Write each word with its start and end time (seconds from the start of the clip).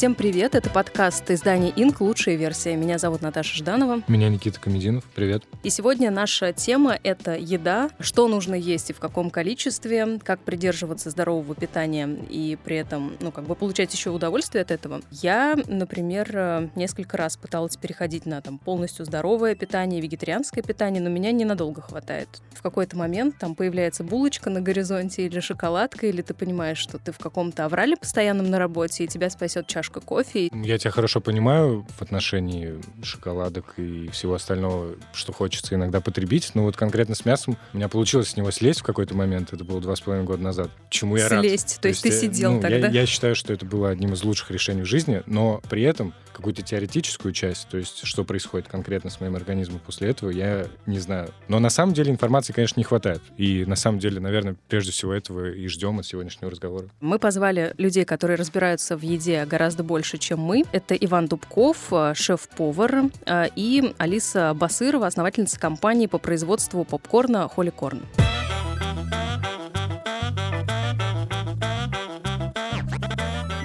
Всем 0.00 0.14
привет, 0.14 0.54
это 0.54 0.70
подкаст 0.70 1.30
издания 1.30 1.74
«Инк. 1.76 2.00
Лучшая 2.00 2.36
версия». 2.36 2.74
Меня 2.74 2.96
зовут 2.96 3.20
Наташа 3.20 3.54
Жданова. 3.54 4.02
Меня 4.08 4.30
Никита 4.30 4.58
Комединов. 4.58 5.04
Привет. 5.14 5.44
И 5.62 5.68
сегодня 5.68 6.10
наша 6.10 6.54
тема— 6.54 6.98
это 7.02 7.36
еда, 7.36 7.90
что 8.00 8.26
нужно 8.26 8.54
есть 8.54 8.88
и 8.88 8.92
в 8.94 8.98
каком 8.98 9.28
количестве, 9.28 10.18
как 10.24 10.40
придерживаться 10.40 11.10
здорового 11.10 11.54
питания 11.54 12.08
и 12.30 12.56
при 12.64 12.76
этом, 12.76 13.18
ну, 13.20 13.30
как 13.30 13.44
бы 13.44 13.54
получать 13.54 13.92
еще 13.92 14.08
удовольствие 14.08 14.62
от 14.62 14.70
этого. 14.70 15.02
Я, 15.10 15.54
например, 15.66 16.70
несколько 16.76 17.18
раз 17.18 17.36
пыталась 17.36 17.76
переходить 17.76 18.24
на 18.24 18.40
там 18.40 18.56
полностью 18.56 19.04
здоровое 19.04 19.54
питание, 19.54 20.00
вегетарианское 20.00 20.64
питание, 20.64 21.02
но 21.02 21.10
меня 21.10 21.30
ненадолго 21.30 21.82
хватает. 21.82 22.40
В 22.54 22.62
какой-то 22.62 22.96
момент 22.96 23.36
там 23.38 23.54
появляется 23.54 24.02
булочка 24.02 24.48
на 24.48 24.62
горизонте 24.62 25.26
или 25.26 25.40
шоколадка, 25.40 26.06
или 26.06 26.22
ты 26.22 26.32
понимаешь, 26.32 26.78
что 26.78 26.96
ты 26.98 27.12
в 27.12 27.18
каком-то 27.18 27.66
аврале 27.66 27.98
постоянном 27.98 28.48
на 28.48 28.58
работе, 28.58 29.04
и 29.04 29.06
тебя 29.06 29.28
спасет 29.28 29.66
чашка 29.66 29.89
чашка 29.90 30.00
кофе. 30.00 30.50
Я 30.52 30.78
тебя 30.78 30.90
хорошо 30.90 31.20
понимаю 31.20 31.86
в 31.96 32.02
отношении 32.02 32.80
шоколадок 33.02 33.74
и 33.76 34.08
всего 34.08 34.34
остального, 34.34 34.94
что 35.12 35.32
хочется 35.32 35.74
иногда 35.74 36.00
потребить. 36.00 36.52
Но 36.54 36.64
вот 36.64 36.76
конкретно 36.76 37.14
с 37.14 37.24
мясом 37.24 37.56
у 37.72 37.76
меня 37.76 37.88
получилось 37.88 38.28
с 38.28 38.36
него 38.36 38.50
слезть 38.50 38.80
в 38.80 38.84
какой-то 38.84 39.14
момент. 39.14 39.52
Это 39.52 39.64
было 39.64 39.80
два 39.80 39.96
с 39.96 40.00
половиной 40.00 40.26
года 40.26 40.42
назад. 40.42 40.70
Чему 40.88 41.16
я 41.16 41.28
слезть. 41.28 41.32
рад. 41.32 41.44
Слезть. 41.44 41.76
То, 41.76 41.82
То 41.82 41.88
есть 41.88 42.02
ты 42.02 42.12
сидел 42.12 42.54
ну, 42.54 42.60
тогда? 42.60 42.88
Я, 42.88 43.00
я 43.00 43.06
считаю, 43.06 43.34
что 43.34 43.52
это 43.52 43.64
было 43.64 43.90
одним 43.90 44.12
из 44.12 44.22
лучших 44.22 44.50
решений 44.50 44.82
в 44.82 44.86
жизни, 44.86 45.22
но 45.26 45.60
при 45.68 45.82
этом 45.82 46.14
какую-то 46.32 46.62
теоретическую 46.62 47.32
часть, 47.32 47.68
то 47.68 47.76
есть 47.76 48.06
что 48.06 48.24
происходит 48.24 48.66
конкретно 48.66 49.10
с 49.10 49.20
моим 49.20 49.36
организмом 49.36 49.80
после 49.84 50.08
этого, 50.08 50.30
я 50.30 50.66
не 50.86 50.98
знаю. 50.98 51.28
Но 51.48 51.58
на 51.58 51.68
самом 51.68 51.92
деле 51.92 52.10
информации, 52.10 52.52
конечно, 52.52 52.80
не 52.80 52.84
хватает. 52.84 53.20
И 53.36 53.64
на 53.66 53.76
самом 53.76 53.98
деле, 53.98 54.20
наверное, 54.20 54.56
прежде 54.68 54.92
всего 54.92 55.12
этого 55.12 55.50
и 55.50 55.66
ждем 55.68 55.98
от 55.98 56.06
сегодняшнего 56.06 56.50
разговора. 56.50 56.86
Мы 57.00 57.18
позвали 57.18 57.74
людей, 57.76 58.04
которые 58.04 58.36
разбираются 58.36 58.96
в 58.96 59.02
еде 59.02 59.44
гораздо 59.44 59.79
больше, 59.82 60.18
чем 60.18 60.40
мы. 60.40 60.64
Это 60.72 60.94
Иван 60.94 61.26
Дубков, 61.26 61.92
э, 61.92 62.14
шеф-повар, 62.14 63.10
э, 63.26 63.48
и 63.56 63.94
Алиса 63.98 64.54
Басырова, 64.54 65.06
основательница 65.06 65.58
компании 65.58 66.06
по 66.06 66.18
производству 66.18 66.84
попкорна 66.84 67.48
«Холикорн». 67.48 67.80
Корн. 67.80 68.39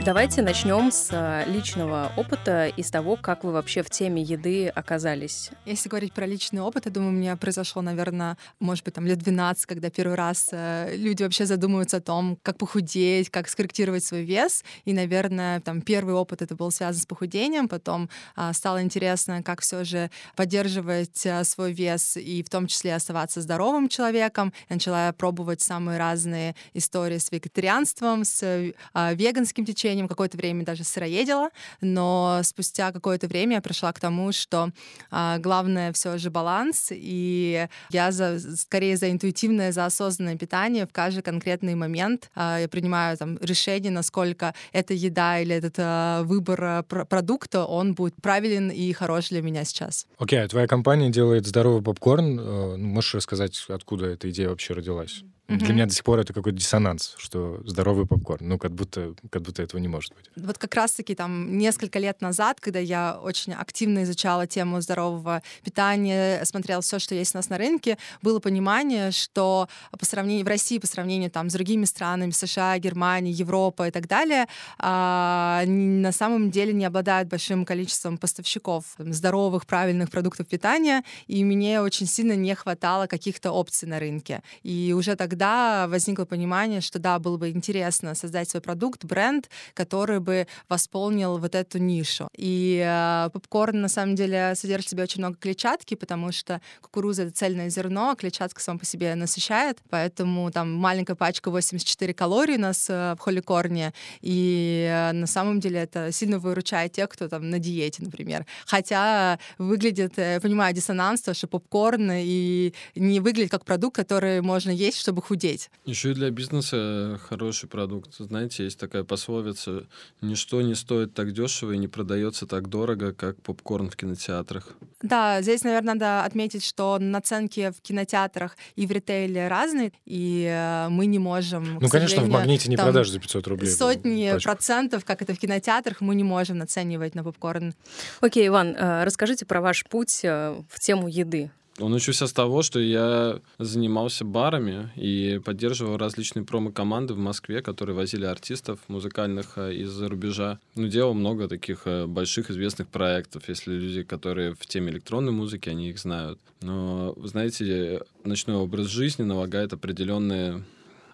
Давайте 0.05 0.43
начнем 0.43 0.91
с 0.91 1.09
а, 1.11 1.43
личного 1.47 2.11
опыта 2.15 2.67
и 2.67 2.83
с 2.83 2.91
того, 2.91 3.15
как 3.15 3.43
вы 3.43 3.51
вообще 3.51 3.81
в 3.81 3.89
теме 3.89 4.21
еды 4.21 4.67
оказались. 4.67 5.49
Если 5.65 5.89
говорить 5.89 6.13
про 6.13 6.27
личный 6.27 6.61
опыт, 6.61 6.85
я 6.85 6.91
думаю, 6.91 7.09
у 7.09 7.15
меня 7.15 7.35
произошло, 7.35 7.81
наверное, 7.81 8.37
может 8.59 8.85
быть, 8.85 8.93
там 8.93 9.07
лет 9.07 9.17
12, 9.17 9.65
когда 9.65 9.89
первый 9.89 10.13
раз 10.13 10.49
э, 10.51 10.95
люди 10.95 11.23
вообще 11.23 11.47
задумываются 11.47 11.97
о 11.97 12.01
том, 12.01 12.37
как 12.43 12.59
похудеть, 12.59 13.31
как 13.31 13.49
скорректировать 13.49 14.03
свой 14.03 14.21
вес. 14.25 14.63
И, 14.83 14.93
наверное, 14.93 15.59
там 15.61 15.81
первый 15.81 16.13
опыт 16.13 16.43
это 16.43 16.53
был 16.53 16.69
связан 16.69 17.01
с 17.01 17.07
похудением, 17.07 17.67
потом 17.67 18.07
а, 18.35 18.53
стало 18.53 18.83
интересно, 18.83 19.41
как 19.41 19.61
все 19.61 19.83
же 19.83 20.11
поддерживать 20.35 21.25
а, 21.25 21.43
свой 21.43 21.73
вес 21.73 22.15
и 22.15 22.43
в 22.43 22.49
том 22.51 22.67
числе 22.67 22.93
оставаться 22.93 23.41
здоровым 23.41 23.89
человеком. 23.89 24.53
Я 24.69 24.75
начала 24.75 25.11
пробовать 25.13 25.61
самые 25.61 25.97
разные 25.97 26.55
истории 26.75 27.17
с 27.17 27.31
вегетарианством, 27.31 28.23
с 28.23 28.71
веганским 28.93 29.65
течением, 29.65 29.94
увлечением 29.95 30.07
какое-то 30.07 30.37
время 30.37 30.65
даже 30.65 30.83
сыроедила, 30.83 31.49
но 31.81 32.41
спустя 32.43 32.91
какое-то 32.91 33.27
время 33.27 33.55
я 33.55 33.61
пришла 33.61 33.91
к 33.91 33.99
тому, 33.99 34.31
что 34.31 34.69
а, 35.11 35.37
главное 35.39 35.91
все 35.93 36.17
же 36.17 36.29
баланс, 36.29 36.89
и 36.91 37.67
я 37.91 38.11
за, 38.11 38.39
скорее 38.57 38.97
за 38.97 39.11
интуитивное, 39.11 39.71
за 39.71 39.85
осознанное 39.85 40.37
питание 40.37 40.85
в 40.85 40.91
каждый 40.91 41.21
конкретный 41.21 41.75
момент. 41.75 42.29
А, 42.35 42.59
я 42.59 42.67
принимаю 42.67 43.17
там 43.17 43.37
решение, 43.41 43.91
насколько 43.91 44.53
эта 44.73 44.93
еда 44.93 45.39
или 45.39 45.55
этот 45.55 45.75
а, 45.77 46.23
выбор 46.23 46.63
а, 46.63 46.83
пр 46.83 47.05
продукта, 47.05 47.65
он 47.65 47.93
будет 47.93 48.15
правилен 48.21 48.69
и 48.69 48.93
хорош 48.93 49.29
для 49.29 49.41
меня 49.41 49.63
сейчас. 49.65 50.07
Окей, 50.17 50.39
okay, 50.39 50.43
а 50.43 50.47
твоя 50.47 50.67
компания 50.67 51.09
делает 51.09 51.45
здоровый 51.45 51.81
попкорн. 51.81 52.39
Э, 52.39 52.75
ну, 52.77 52.87
можешь 52.87 53.15
рассказать, 53.15 53.65
откуда 53.69 54.05
эта 54.07 54.29
идея 54.29 54.49
вообще 54.49 54.73
родилась? 54.73 55.23
Угу. 55.47 55.57
Для 55.59 55.73
меня 55.73 55.85
до 55.85 55.93
сих 55.93 56.03
пор 56.03 56.19
это 56.19 56.33
какой-то 56.33 56.57
диссонанс, 56.57 57.13
что 57.17 57.61
здоровый 57.65 58.07
попкорн. 58.07 58.47
Ну, 58.47 58.57
как 58.57 58.71
будто, 58.71 59.13
как 59.29 59.43
будто 59.43 59.61
этого 59.61 59.79
не 59.79 59.87
может 59.87 60.13
быть. 60.15 60.25
Вот 60.35 60.57
как 60.57 60.73
раз-таки 60.73 61.13
там 61.13 61.57
несколько 61.57 61.99
лет 61.99 62.19
назад, 62.21 62.59
когда 62.59 62.79
я 62.79 63.19
очень 63.21 63.53
активно 63.53 64.03
изучала 64.03 64.47
тему 64.47 64.81
здорового 64.81 65.43
питания, 65.63 66.43
смотрела 66.45 66.81
все, 66.81 66.97
что 66.97 67.13
есть 67.13 67.35
у 67.35 67.37
нас 67.37 67.49
на 67.49 67.59
рынке, 67.59 67.99
было 68.23 68.39
понимание, 68.39 69.11
что 69.11 69.69
по 69.97 70.05
сравнению 70.05 70.45
в 70.45 70.49
России, 70.49 70.79
по 70.79 70.87
сравнению 70.87 71.29
там 71.29 71.51
с 71.51 71.53
другими 71.53 71.85
странами, 71.85 72.31
США, 72.31 72.79
Германия, 72.79 73.31
Европа 73.31 73.87
и 73.87 73.91
так 73.91 74.07
далее, 74.07 74.47
а, 74.79 75.63
на 75.67 76.11
самом 76.11 76.49
деле 76.49 76.73
не 76.73 76.85
обладают 76.85 77.29
большим 77.29 77.65
количеством 77.65 78.17
поставщиков 78.17 78.85
там, 78.97 79.13
здоровых, 79.13 79.67
правильных 79.67 80.09
продуктов 80.09 80.47
питания, 80.47 81.03
и 81.27 81.43
мне 81.43 81.81
очень 81.81 82.07
сильно 82.07 82.35
не 82.35 82.55
хватало 82.55 83.05
каких-то 83.05 83.51
опций 83.51 83.87
на 83.87 83.99
рынке. 83.99 84.41
И 84.63 84.93
уже 84.97 85.15
тогда 85.15 85.34
тогда 85.35 85.87
возникло 85.87 86.23
понимание, 86.23 86.79
что 86.79 86.97
да, 86.97 87.19
было 87.19 87.35
бы 87.35 87.49
интересно 87.49 88.15
создать 88.15 88.49
свой 88.49 88.61
продукт, 88.61 89.03
бренд, 89.03 89.49
который 89.73 90.21
бы 90.21 90.47
восполнил 90.69 91.37
вот 91.37 91.55
эту 91.55 91.77
нишу. 91.77 92.29
И 92.37 92.81
э, 92.85 93.29
попкорн 93.33 93.81
на 93.81 93.89
самом 93.89 94.15
деле 94.15 94.53
содержит 94.55 94.87
в 94.87 94.89
себе 94.91 95.03
очень 95.03 95.19
много 95.19 95.35
клетчатки, 95.35 95.95
потому 95.95 96.31
что 96.31 96.61
кукуруза— 96.81 97.23
это 97.23 97.31
цельное 97.33 97.69
зерно, 97.69 98.11
а 98.11 98.15
клетчатка 98.15 98.61
сама 98.61 98.79
по 98.79 98.85
себе 98.85 99.13
насыщает, 99.15 99.79
поэтому 99.89 100.49
там 100.51 100.73
маленькая 100.73 101.15
пачка 101.15 101.51
84 101.51 102.13
калорий 102.13 102.55
у 102.55 102.61
нас 102.61 102.89
э, 102.89 103.15
в 103.15 103.19
холикорне, 103.19 103.93
и 104.21 104.87
э, 104.89 105.11
на 105.11 105.27
самом 105.27 105.59
деле 105.59 105.79
это 105.81 106.13
сильно 106.13 106.39
выручает 106.39 106.93
тех, 106.93 107.09
кто 107.09 107.27
там 107.27 107.49
на 107.49 107.59
диете, 107.59 108.03
например. 108.03 108.45
Хотя 108.65 109.37
выглядит, 109.57 110.13
я 110.17 110.39
понимаю, 110.39 110.73
диссонанс, 110.73 111.21
то, 111.21 111.33
что 111.33 111.47
попкорн 111.47 112.09
и 112.13 112.73
не 112.95 113.19
выглядит 113.19 113.51
как 113.51 113.65
продукт, 113.65 113.97
который 113.97 114.41
можно 114.41 114.71
есть, 114.71 114.97
чтобы 114.97 115.24
худеть. 115.25 115.69
Еще 115.85 116.11
и 116.11 116.13
для 116.13 116.29
бизнеса 116.29 117.19
хороший 117.27 117.67
продукт. 117.67 118.13
Знаете, 118.17 118.63
есть 118.63 118.79
такая 118.79 119.03
пословица, 119.03 119.87
ничто 120.21 120.61
не 120.61 120.75
стоит 120.75 121.13
так 121.13 121.33
дешево 121.33 121.71
и 121.71 121.77
не 121.77 121.87
продается 121.87 122.45
так 122.45 122.69
дорого, 122.69 123.11
как 123.13 123.41
попкорн 123.41 123.89
в 123.89 123.95
кинотеатрах. 123.95 124.69
Да, 125.01 125.41
здесь, 125.41 125.63
наверное, 125.63 125.95
надо 125.95 126.23
отметить, 126.23 126.63
что 126.63 126.97
наценки 126.99 127.71
в 127.71 127.81
кинотеатрах 127.81 128.55
и 128.75 128.85
в 128.85 128.91
ритейле 128.91 129.47
разные, 129.47 129.91
и 130.05 130.47
э, 130.49 130.89
мы 130.89 131.07
не 131.07 131.19
можем... 131.19 131.79
Ну, 131.81 131.89
конечно, 131.89 132.21
в 132.21 132.29
магните 132.29 132.69
не 132.69 132.77
продашь 132.77 133.09
за 133.09 133.19
500 133.19 133.47
рублей. 133.47 133.71
Сотни 133.71 134.31
пачку. 134.31 134.49
процентов, 134.49 135.05
как 135.05 135.21
это 135.21 135.33
в 135.33 135.39
кинотеатрах, 135.39 136.01
мы 136.01 136.15
не 136.15 136.23
можем 136.23 136.57
наценивать 136.57 137.15
на 137.15 137.23
попкорн. 137.23 137.73
Окей, 138.21 138.47
Иван, 138.47 138.75
э, 138.75 139.03
расскажите 139.03 139.45
про 139.45 139.61
ваш 139.61 139.85
путь 139.85 140.21
э, 140.23 140.55
в 140.69 140.79
тему 140.79 141.07
еды. 141.07 141.51
Он 141.79 141.91
начался 141.91 142.25
с 142.25 142.33
того, 142.33 142.61
что 142.61 142.79
я 142.79 143.41
занимался 143.59 144.23
барами 144.23 144.91
и 144.95 145.41
поддерживал 145.43 145.97
различные 145.97 146.45
промо-команды 146.45 147.13
в 147.13 147.17
Москве, 147.17 147.61
которые 147.61 147.95
возили 147.95 148.25
артистов 148.25 148.79
музыкальных 148.87 149.57
э, 149.57 149.75
из-за 149.75 150.07
рубежа. 150.07 150.59
Ну, 150.75 150.87
делал 150.87 151.13
много 151.13 151.49
таких 151.49 151.81
э, 151.85 152.05
больших 152.05 152.49
известных 152.49 152.87
проектов, 152.87 153.49
если 153.49 153.73
люди, 153.73 154.03
которые 154.03 154.53
в 154.53 154.65
теме 154.65 154.91
электронной 154.91 155.33
музыки, 155.33 155.67
они 155.67 155.89
их 155.89 155.99
знают. 155.99 156.39
Но, 156.61 157.13
знаете, 157.23 158.01
ночной 158.23 158.55
образ 158.55 158.87
жизни 158.87 159.23
налагает 159.23 159.73
определенные 159.73 160.63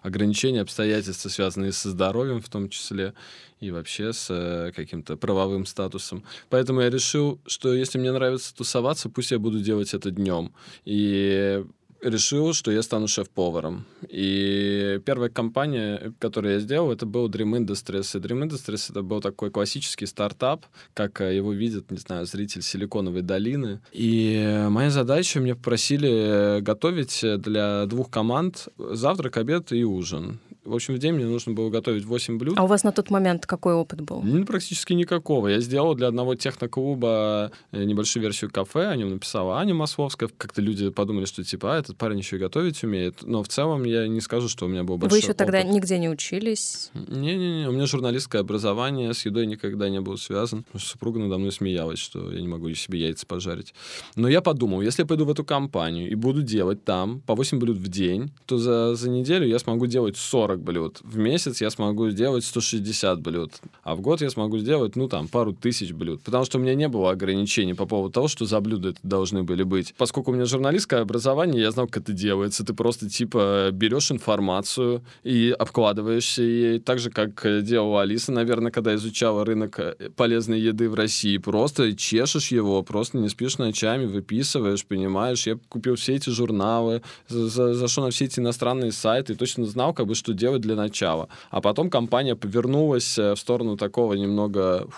ограничения, 0.02 0.60
обстоятельства, 0.60 1.28
связанные 1.28 1.72
со 1.72 1.90
здоровьем 1.90 2.40
в 2.40 2.48
том 2.48 2.68
числе, 2.68 3.14
и 3.60 3.70
вообще 3.70 4.12
с 4.12 4.26
э, 4.28 4.72
каким-то 4.74 5.16
правовым 5.16 5.66
статусом. 5.66 6.24
Поэтому 6.50 6.80
я 6.80 6.90
решил, 6.90 7.40
что 7.46 7.72
если 7.72 7.98
мне 7.98 8.12
нравится 8.12 8.54
тусоваться, 8.54 9.08
пусть 9.08 9.30
я 9.30 9.38
буду 9.38 9.60
делать 9.60 9.94
это 9.94 10.10
днем. 10.10 10.52
И 10.84 11.64
решил, 12.02 12.52
что 12.52 12.70
я 12.70 12.82
стану 12.82 13.08
шеф-поваром. 13.08 13.84
И 14.08 15.00
первая 15.04 15.30
компания, 15.30 16.12
которую 16.18 16.54
я 16.54 16.60
сделал, 16.60 16.92
это 16.92 17.06
был 17.06 17.28
Dream 17.28 17.58
Industries. 17.58 18.16
И 18.16 18.20
Dream 18.20 18.48
Industries 18.48 18.90
это 18.90 19.02
был 19.02 19.20
такой 19.20 19.50
классический 19.50 20.06
стартап, 20.06 20.66
как 20.94 21.20
э, 21.20 21.36
его 21.36 21.52
видит, 21.52 21.90
не 21.90 21.98
знаю, 21.98 22.26
зритель 22.26 22.62
Силиконовой 22.62 23.22
долины. 23.22 23.80
И 23.92 24.66
моя 24.68 24.90
задача, 24.90 25.40
меня 25.40 25.54
попросили 25.54 26.60
готовить 26.60 27.24
для 27.38 27.86
двух 27.86 28.10
команд 28.10 28.68
завтрак, 28.76 29.36
обед 29.36 29.72
и 29.72 29.84
ужин. 29.84 30.40
В 30.64 30.74
общем, 30.74 30.94
в 30.94 30.98
день 30.98 31.14
мне 31.14 31.26
нужно 31.26 31.52
было 31.52 31.70
готовить 31.70 32.04
8 32.04 32.38
блюд. 32.38 32.54
А 32.56 32.62
у 32.62 32.68
вас 32.68 32.84
на 32.84 32.92
тот 32.92 33.10
момент 33.10 33.46
какой 33.46 33.74
опыт 33.74 34.00
был? 34.00 34.22
Ну, 34.22 34.44
практически 34.44 34.92
никакого. 34.92 35.48
Я 35.48 35.60
сделал 35.60 35.96
для 35.96 36.06
одного 36.06 36.36
техноклуба 36.36 37.50
э, 37.72 37.82
небольшую 37.82 38.22
версию 38.22 38.50
кафе, 38.52 38.86
о 38.86 38.94
нем 38.94 39.10
написала 39.10 39.58
Аня 39.58 39.74
Масловская. 39.74 40.30
Как-то 40.36 40.62
люди 40.62 40.90
подумали, 40.90 41.24
что 41.24 41.42
типа, 41.42 41.74
а, 41.74 41.78
этот 41.80 41.96
парень 41.96 42.18
еще 42.18 42.36
и 42.36 42.38
готовить 42.38 42.84
умеет. 42.84 43.22
Но 43.22 43.42
в 43.42 43.48
целом 43.48 43.82
я 43.82 44.06
не 44.06 44.20
скажу, 44.20 44.48
что 44.48 44.66
у 44.66 44.68
меня 44.68 44.84
был 44.84 44.98
большой 44.98 45.18
Вы 45.18 45.24
еще 45.24 45.32
тогда 45.32 45.64
нигде 45.64 45.98
не 45.98 46.08
учились? 46.08 46.92
Не-не-не, 46.94 47.66
у 47.66 47.72
меня 47.72 47.86
журналистское 47.86 48.40
образование, 48.40 49.14
с 49.14 49.26
едой 49.26 49.46
никогда 49.46 49.88
не 49.88 50.00
был 50.00 50.16
связан. 50.16 50.64
Супруга 50.78 51.18
надо 51.18 51.38
мной 51.38 51.50
смеялась, 51.50 51.98
что 51.98 52.30
я 52.30 52.40
не 52.40 52.48
могу 52.48 52.72
себе 52.74 53.00
яйца 53.00 53.26
пожарить. 53.26 53.74
Но 54.14 54.28
я 54.28 54.40
подумал, 54.40 54.80
если 54.80 55.02
я 55.02 55.06
пойду 55.06 55.24
в 55.24 55.30
эту 55.30 55.44
компанию 55.44 56.08
и 56.08 56.14
буду 56.14 56.42
делать 56.42 56.84
там 56.84 57.20
по 57.22 57.34
8 57.34 57.58
блюд 57.58 57.78
в 57.78 57.88
день, 57.88 58.30
то 58.46 58.58
за, 58.58 58.94
за 58.94 59.10
неделю 59.10 59.48
я 59.48 59.58
смогу 59.58 59.86
делать 59.86 60.16
40 60.16 60.51
140 60.52 60.60
блюд. 60.60 61.00
В 61.02 61.16
месяц 61.16 61.60
я 61.60 61.70
смогу 61.70 62.10
сделать 62.10 62.44
160 62.44 63.20
блюд. 63.20 63.52
А 63.82 63.94
в 63.94 64.00
год 64.00 64.20
я 64.22 64.30
смогу 64.30 64.58
сделать, 64.58 64.96
ну, 64.96 65.08
там, 65.08 65.28
пару 65.28 65.52
тысяч 65.52 65.92
блюд. 65.92 66.22
Потому 66.22 66.44
что 66.44 66.58
у 66.58 66.60
меня 66.60 66.74
не 66.74 66.88
было 66.88 67.10
ограничений 67.10 67.74
по 67.74 67.86
поводу 67.86 68.12
того, 68.12 68.28
что 68.28 68.44
за 68.44 68.60
блюда 68.60 68.90
это 68.90 68.98
должны 69.02 69.42
были 69.42 69.62
быть. 69.62 69.94
Поскольку 69.96 70.30
у 70.30 70.34
меня 70.34 70.44
журналистское 70.44 71.00
образование, 71.00 71.62
я 71.62 71.70
знал, 71.70 71.86
как 71.86 72.02
это 72.02 72.12
делается. 72.12 72.64
Ты 72.64 72.74
просто, 72.74 73.08
типа, 73.08 73.70
берешь 73.72 74.10
информацию 74.10 75.02
и 75.24 75.54
обкладываешься 75.58 76.42
ей. 76.42 76.78
Так 76.78 76.98
же, 76.98 77.10
как 77.10 77.44
делала 77.62 78.02
Алиса, 78.02 78.32
наверное, 78.32 78.72
когда 78.72 78.94
изучала 78.94 79.44
рынок 79.44 79.78
э, 79.78 80.10
полезной 80.16 80.60
еды 80.60 80.88
в 80.88 80.94
России. 80.94 81.38
Просто 81.38 81.96
чешешь 81.96 82.48
его, 82.48 82.82
просто 82.82 83.18
не 83.18 83.28
спишь 83.28 83.58
ночами, 83.58 84.06
выписываешь, 84.06 84.84
понимаешь. 84.84 85.46
Я 85.46 85.58
купил 85.68 85.94
все 85.96 86.14
эти 86.14 86.30
журналы, 86.30 87.02
зашел 87.28 88.04
на 88.04 88.10
все 88.10 88.26
эти 88.26 88.40
иностранные 88.40 88.92
сайты 88.92 89.32
и 89.32 89.36
точно 89.36 89.64
знал, 89.64 89.94
как 89.94 90.06
бы, 90.06 90.14
что 90.14 90.32
делать 90.42 90.62
для 90.62 90.74
начала. 90.74 91.28
А 91.50 91.60
потом 91.60 91.88
компания 91.88 92.34
повернулась 92.34 93.16
э, 93.16 93.34
в 93.34 93.38
сторону 93.38 93.76
такого 93.76 94.14
немного 94.14 94.88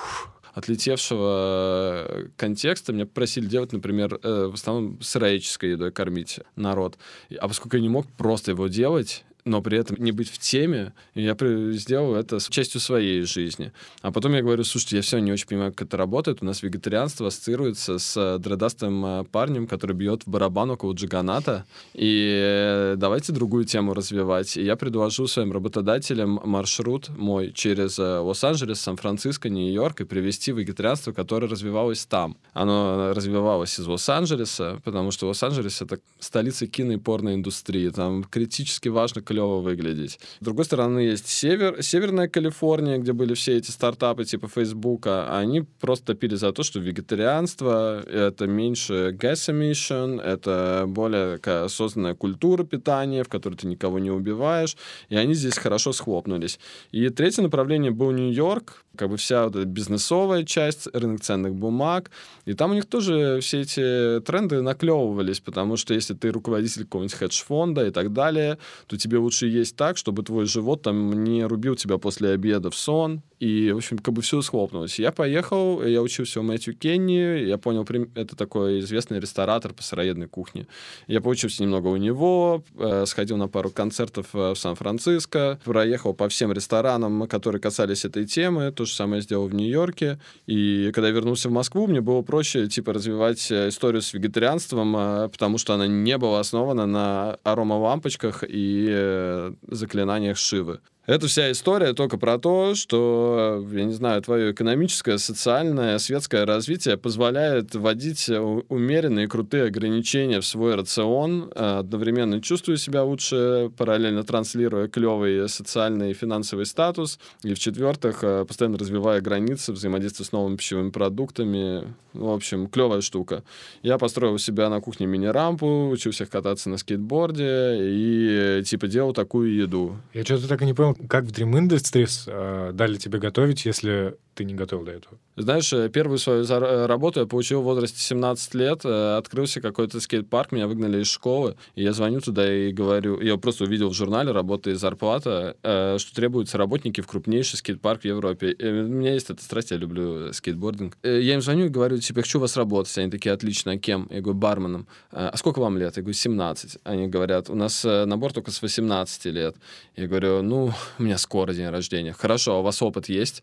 отлетевшего 0.55 2.06
э, 2.08 2.29
контекста. 2.37 2.93
Меня 2.93 3.05
попросили 3.05 3.46
делать, 3.46 3.73
например, 3.73 4.19
э, 4.23 4.46
в 4.46 4.55
основном 4.55 5.02
сыроедческой 5.02 5.73
едой 5.73 5.93
кормить 5.93 6.41
народ. 6.56 6.96
А 7.38 7.46
поскольку 7.46 7.76
я 7.76 7.82
не 7.82 7.91
мог 7.91 8.06
просто 8.17 8.52
его 8.52 8.69
делать, 8.69 9.25
но 9.44 9.61
при 9.61 9.79
этом 9.79 9.96
не 9.99 10.12
быть 10.12 10.31
в 10.31 10.38
теме. 10.38 10.93
Я 11.14 11.37
сделал 11.73 12.14
это 12.14 12.38
с 12.38 12.49
частью 12.49 12.81
своей 12.81 13.23
жизни. 13.23 13.73
А 14.00 14.11
потом 14.11 14.35
я 14.35 14.43
говорю, 14.43 14.64
слушайте, 14.64 14.96
я 14.96 15.02
все 15.02 15.19
не 15.19 15.32
очень 15.32 15.46
понимаю, 15.46 15.73
как 15.73 15.88
это 15.88 15.96
работает. 15.96 16.38
У 16.41 16.46
нас 16.46 16.62
вегетарианство 16.62 17.29
ассоциируется 17.29 17.99
с 17.99 18.17
э, 18.17 18.38
дредастым 18.38 19.05
э, 19.05 19.25
парнем, 19.25 19.67
который 19.67 19.94
бьет 19.94 20.23
в 20.25 20.31
барабан 20.31 20.70
около 20.70 20.94
джиганата. 20.94 21.67
И 21.93 22.41
э, 22.43 22.94
давайте 22.96 23.32
другую 23.32 23.67
тему 23.67 23.93
развивать. 23.93 24.56
И 24.56 24.62
я 24.62 24.76
предложу 24.76 25.26
своим 25.26 25.52
работодателям 25.52 26.40
маршрут 26.44 27.11
мой 27.11 27.52
через 27.52 27.99
Лос-Анджелес, 27.99 28.81
Сан-Франциско, 28.81 29.50
Нью-Йорк 29.50 30.00
и 30.00 30.05
привести 30.05 30.52
вегетарианство, 30.52 31.12
которое 31.12 31.49
развивалось 31.49 32.06
там. 32.06 32.38
Оно 32.55 33.12
развивалось 33.14 33.79
из 33.79 33.87
Лос-Анджелеса, 33.87 34.81
потому 34.85 35.11
что 35.11 35.26
Лос-Анджелес— 35.26 35.82
это 35.82 35.99
столица 36.19 36.67
кино 36.67 36.94
и 36.94 36.97
порноиндустрии. 36.97 37.90
Там 37.90 38.25
критически 38.25 38.88
важно 38.88 39.20
клево 39.34 39.60
выглядеть. 39.60 40.20
С 40.40 40.44
другой 40.44 40.64
стороны, 40.64 41.00
есть 41.00 41.26
север, 41.26 41.82
Северная 41.82 42.28
Калифорния, 42.28 42.98
где 42.98 43.12
были 43.12 43.34
все 43.34 43.56
эти 43.56 43.70
стартапы 43.70 44.25
типа 44.25 44.48
Фейсбука. 44.48 45.36
Они 45.36 45.62
просто 45.81 46.06
топили 46.06 46.36
за 46.36 46.52
то, 46.52 46.62
что 46.62 46.78
вегетарианство— 46.78 48.00
это 48.06 48.46
меньше 48.46 49.16
gas 49.20 49.50
emission, 49.50 50.20
это 50.20 50.84
более 50.86 51.36
такая 51.36 51.64
осознанная 51.64 52.14
культура 52.14 52.64
питания, 52.64 53.25
в 53.25 53.28
которой 53.28 53.56
ты 53.56 53.66
никого 53.66 53.98
не 53.98 54.10
убиваешь. 54.10 54.76
И 55.08 55.16
они 55.16 55.34
здесь 55.34 55.58
хорошо 55.58 55.92
схлопнулись. 55.92 56.60
И 56.92 57.08
третье 57.08 57.42
направление 57.42 57.90
был 57.90 58.12
Нью-Йорк, 58.12 58.84
как 58.96 59.08
бы 59.10 59.16
вся 59.16 59.44
вот 59.44 59.56
эта 59.56 59.66
бизнесовая 59.66 60.44
часть, 60.44 60.88
рынок 60.94 61.20
ценных 61.20 61.54
бумаг. 61.54 62.10
И 62.44 62.54
там 62.54 62.70
у 62.70 62.75
них 62.75 62.87
тоже 62.87 63.40
все 63.40 63.62
эти 63.62 64.20
тренды 64.20 64.62
наклевывались, 64.62 65.40
потому 65.40 65.76
что 65.76 65.94
если 65.94 66.14
ты 66.14 66.30
руководитель 66.30 66.84
какого-нибудь 66.84 67.14
хедж-фонда 67.14 67.87
и 67.87 67.90
так 67.90 68.12
далее, 68.12 68.58
то 68.87 68.96
тебе 68.96 69.19
лучше 69.25 69.47
есть 69.47 69.76
так, 69.76 69.97
чтобы 69.97 70.23
твой 70.23 70.47
живот 70.47 70.82
там 70.82 71.25
не 71.25 71.44
рубил 71.44 71.75
тебя 71.75 71.99
после 71.99 72.31
обеда 72.31 72.71
в 72.71 72.76
сон, 72.76 73.23
и, 73.44 73.73
в 73.73 73.76
общем, 73.76 73.99
как 73.99 74.14
бы 74.14 74.23
все 74.23 74.41
схлопнулось. 74.41 74.99
Я 74.99 75.12
поехал, 75.12 75.82
я 75.85 76.00
учился 76.00 76.41
у 76.41 76.43
Мэтью 76.43 76.75
Кенни, 76.75 77.44
я 77.44 77.58
понял, 77.58 77.87
это 78.14 78.37
такой 78.37 78.81
известный 78.81 79.20
ресторатор 79.20 79.75
по 79.75 79.82
сыроедной 79.82 80.29
кухне. 80.29 80.67
Я 81.08 81.20
поучился 81.20 81.62
немного 81.62 81.88
у 81.88 81.96
него, 81.96 82.64
э, 82.79 83.05
сходил 83.05 83.37
на 83.37 83.46
пару 83.46 83.69
концертов 83.69 84.29
э, 84.32 84.52
в 84.52 84.55
Сан-Франциско, 84.55 85.61
проехал 85.62 86.14
по 86.14 86.31
всем 86.31 86.52
ресторанам, 86.52 87.29
которые 87.29 87.61
касались 87.61 88.06
этой 88.06 88.25
темы, 88.25 88.73
то 88.73 88.87
же 88.87 88.94
самое 88.94 89.20
сделал 89.20 89.47
в 89.47 89.55
Нью-Йорке. 89.55 90.19
И 90.47 90.90
когда 90.94 91.08
я 91.08 91.14
вернулся 91.14 91.50
в 91.50 91.52
Москву, 91.52 91.87
мне 91.87 92.00
было 92.00 92.23
проще, 92.23 92.67
типа, 92.67 92.94
развивать 92.94 93.50
э, 93.50 93.69
историю 93.69 94.00
с 94.00 94.14
вегетарианством, 94.14 94.94
потому 95.31 95.58
что 95.58 95.75
она 95.75 95.87
не 95.87 96.17
была 96.17 96.40
основана 96.40 96.87
на 96.87 97.38
аромалампочках 97.43 98.43
и 98.49 99.52
заклинаниях 99.69 100.38
Шивы. 100.38 100.81
Это 101.06 101.26
вся 101.26 101.52
история 101.52 101.92
только 101.92 102.16
про 102.16 102.38
то, 102.38 102.74
что, 102.74 103.62
я 103.70 103.84
не 103.84 103.92
знаю, 103.92 104.22
твое 104.22 104.52
экономическое, 104.52 105.18
социальное, 105.18 105.98
светское 105.98 106.46
развитие 106.46 106.96
позволяет 106.96 107.74
вводить 107.74 108.30
умеренные 108.30 109.28
крутые 109.28 109.64
ограничения 109.64 110.40
в 110.40 110.46
свой 110.46 110.74
рацион, 110.74 111.52
а, 111.54 111.80
одновременно 111.80 112.40
чувствуя 112.40 112.78
себя 112.78 113.04
лучше, 113.04 113.70
параллельно 113.76 114.24
транслируя 114.24 114.88
клевый 114.88 115.46
социальный 115.46 116.12
и 116.12 116.14
финансовый 116.14 116.64
статус, 116.64 117.18
и 117.42 117.52
в-четвертых, 117.52 118.20
а, 118.22 118.46
постоянно 118.46 118.78
развивая 118.78 119.20
границы, 119.20 119.72
взаимодействия 119.72 120.24
с 120.24 120.32
новыми 120.32 120.56
пищевыми 120.56 120.88
продуктами. 120.88 121.84
В 122.14 122.30
общем, 122.30 122.66
клевая 122.66 123.02
штука. 123.02 123.42
Я 123.82 123.98
построил 123.98 124.34
у 124.34 124.38
себя 124.38 124.70
на 124.70 124.80
кухне 124.80 125.06
мини-рампу, 125.06 125.90
учился 125.90 126.24
кататься 126.24 126.70
на 126.70 126.78
скейтборде 126.78 127.76
и, 127.78 128.62
типа, 128.64 128.86
делал 128.86 129.12
такую 129.12 129.54
еду. 129.54 129.96
Я 130.14 130.24
что-то 130.24 130.48
так 130.48 130.62
и 130.62 130.64
не 130.64 130.72
понял, 130.72 130.94
как 131.08 131.25
в 131.25 131.32
Dream 131.32 131.52
Industries 131.52 132.25
э, 132.26 132.73
дали 132.73 132.96
тебе 132.96 133.19
готовить, 133.19 133.64
если 133.64 134.17
ты 134.34 134.44
не 134.44 134.54
готовил 134.54 134.84
до 134.84 134.92
этого? 134.92 135.19
Знаешь, 135.36 135.72
э, 135.72 135.88
первую 135.88 136.19
свою 136.19 136.44
э, 136.44 136.86
работу 136.86 137.20
я 137.20 137.26
получил 137.26 137.60
в 137.60 137.64
возрасте 137.64 137.98
17 137.98 138.54
лет. 138.54 138.81
Э, 138.84 139.16
открылся 139.16 139.60
какой-то 139.60 140.00
скейт-парк, 140.00 140.52
меня 140.52 140.69
выгнали 140.69 141.02
из 141.02 141.08
школы. 141.08 141.56
И 141.75 141.82
я 141.82 141.92
звоню 141.92 142.20
туда 142.20 142.52
и 142.52 142.72
говорю... 142.72 143.20
Я 143.20 143.36
просто 143.36 143.64
увидел 143.64 143.88
в 143.88 143.94
журнале 143.94 144.31
«Работа 144.31 144.70
и 144.70 144.75
зарплата», 144.75 145.56
что 145.62 146.14
требуются 146.14 146.58
работники 146.58 147.00
в 147.00 147.06
крупнейший 147.06 147.58
скейт-парк 147.58 148.02
в 148.02 148.04
Европе. 148.04 148.56
У 148.60 148.64
меня 148.64 149.14
есть 149.14 149.31
эта 149.31 149.42
страсть, 149.42 149.70
я 149.70 149.76
люблю 149.76 150.32
скейтбординг. 150.32 150.96
Я 151.02 151.34
им 151.34 151.40
звоню 151.40 151.66
и 151.66 151.69
говорю, 151.69 151.98
типа, 151.98 152.22
хочу 152.22 152.38
вас 152.38 152.56
работать. 152.56 152.96
Они 152.98 153.10
такие, 153.10 153.32
отлично, 153.32 153.72
а 153.72 153.78
кем? 153.78 154.08
Я 154.10 154.20
говорю, 154.20 154.38
барменом. 154.38 154.87
А 155.10 155.37
сколько 155.37 155.60
вам 155.60 155.78
лет? 155.78 155.96
Я 155.96 156.02
говорю, 156.02 156.14
17. 156.14 156.78
Они 156.84 157.08
говорят, 157.08 157.50
у 157.50 157.54
нас 157.54 157.84
набор 157.84 158.32
только 158.32 158.50
с 158.50 158.62
18 158.62 159.25
лет. 159.26 159.56
Я 159.96 160.06
говорю, 160.06 160.42
ну, 160.42 160.72
у 160.98 161.02
меня 161.02 161.19
скоро 161.19 161.52
день 161.52 161.69
рождения. 161.69 162.12
Хорошо, 162.12 162.54
а 162.54 162.58
у 162.60 162.62
вас 162.62 162.82
опыт 162.82 163.08
есть? 163.08 163.42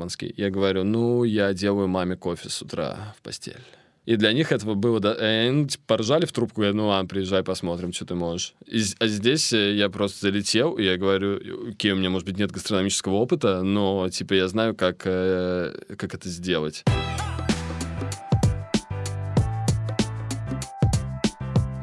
Барменский. 0.00 0.32
Я 0.36 0.50
говорю, 0.50 0.84
ну, 0.84 1.24
я 1.24 1.52
делаю 1.52 1.88
маме 1.88 2.16
кофе 2.16 2.48
с 2.48 2.62
утра 2.62 3.14
в 3.18 3.22
постель. 3.22 3.56
И 4.06 4.16
для 4.16 4.32
них 4.32 4.50
этого 4.50 4.74
было... 4.74 4.98
И 4.98 5.22
они 5.22 5.68
типа, 5.68 5.84
поржали 5.86 6.24
в 6.24 6.32
трубку, 6.32 6.62
я 6.62 6.72
ну 6.72 6.88
ладно, 6.88 7.06
приезжай, 7.06 7.42
посмотрим, 7.42 7.92
что 7.92 8.06
ты 8.06 8.14
можешь. 8.14 8.54
И, 8.66 8.82
а 8.98 9.06
здесь 9.06 9.52
э, 9.52 9.74
я 9.74 9.88
просто 9.90 10.20
залетел, 10.22 10.78
и 10.78 10.84
я 10.84 10.96
говорю, 10.96 11.68
окей, 11.70 11.92
у 11.92 11.96
меня, 11.96 12.10
может 12.10 12.26
быть, 12.26 12.38
нет 12.38 12.50
гастрономического 12.50 13.14
опыта, 13.14 13.62
но, 13.62 14.08
типа, 14.08 14.32
я 14.34 14.48
знаю, 14.48 14.74
как, 14.74 15.02
э, 15.04 15.74
как 15.96 16.14
это 16.14 16.28
сделать. 16.28 16.82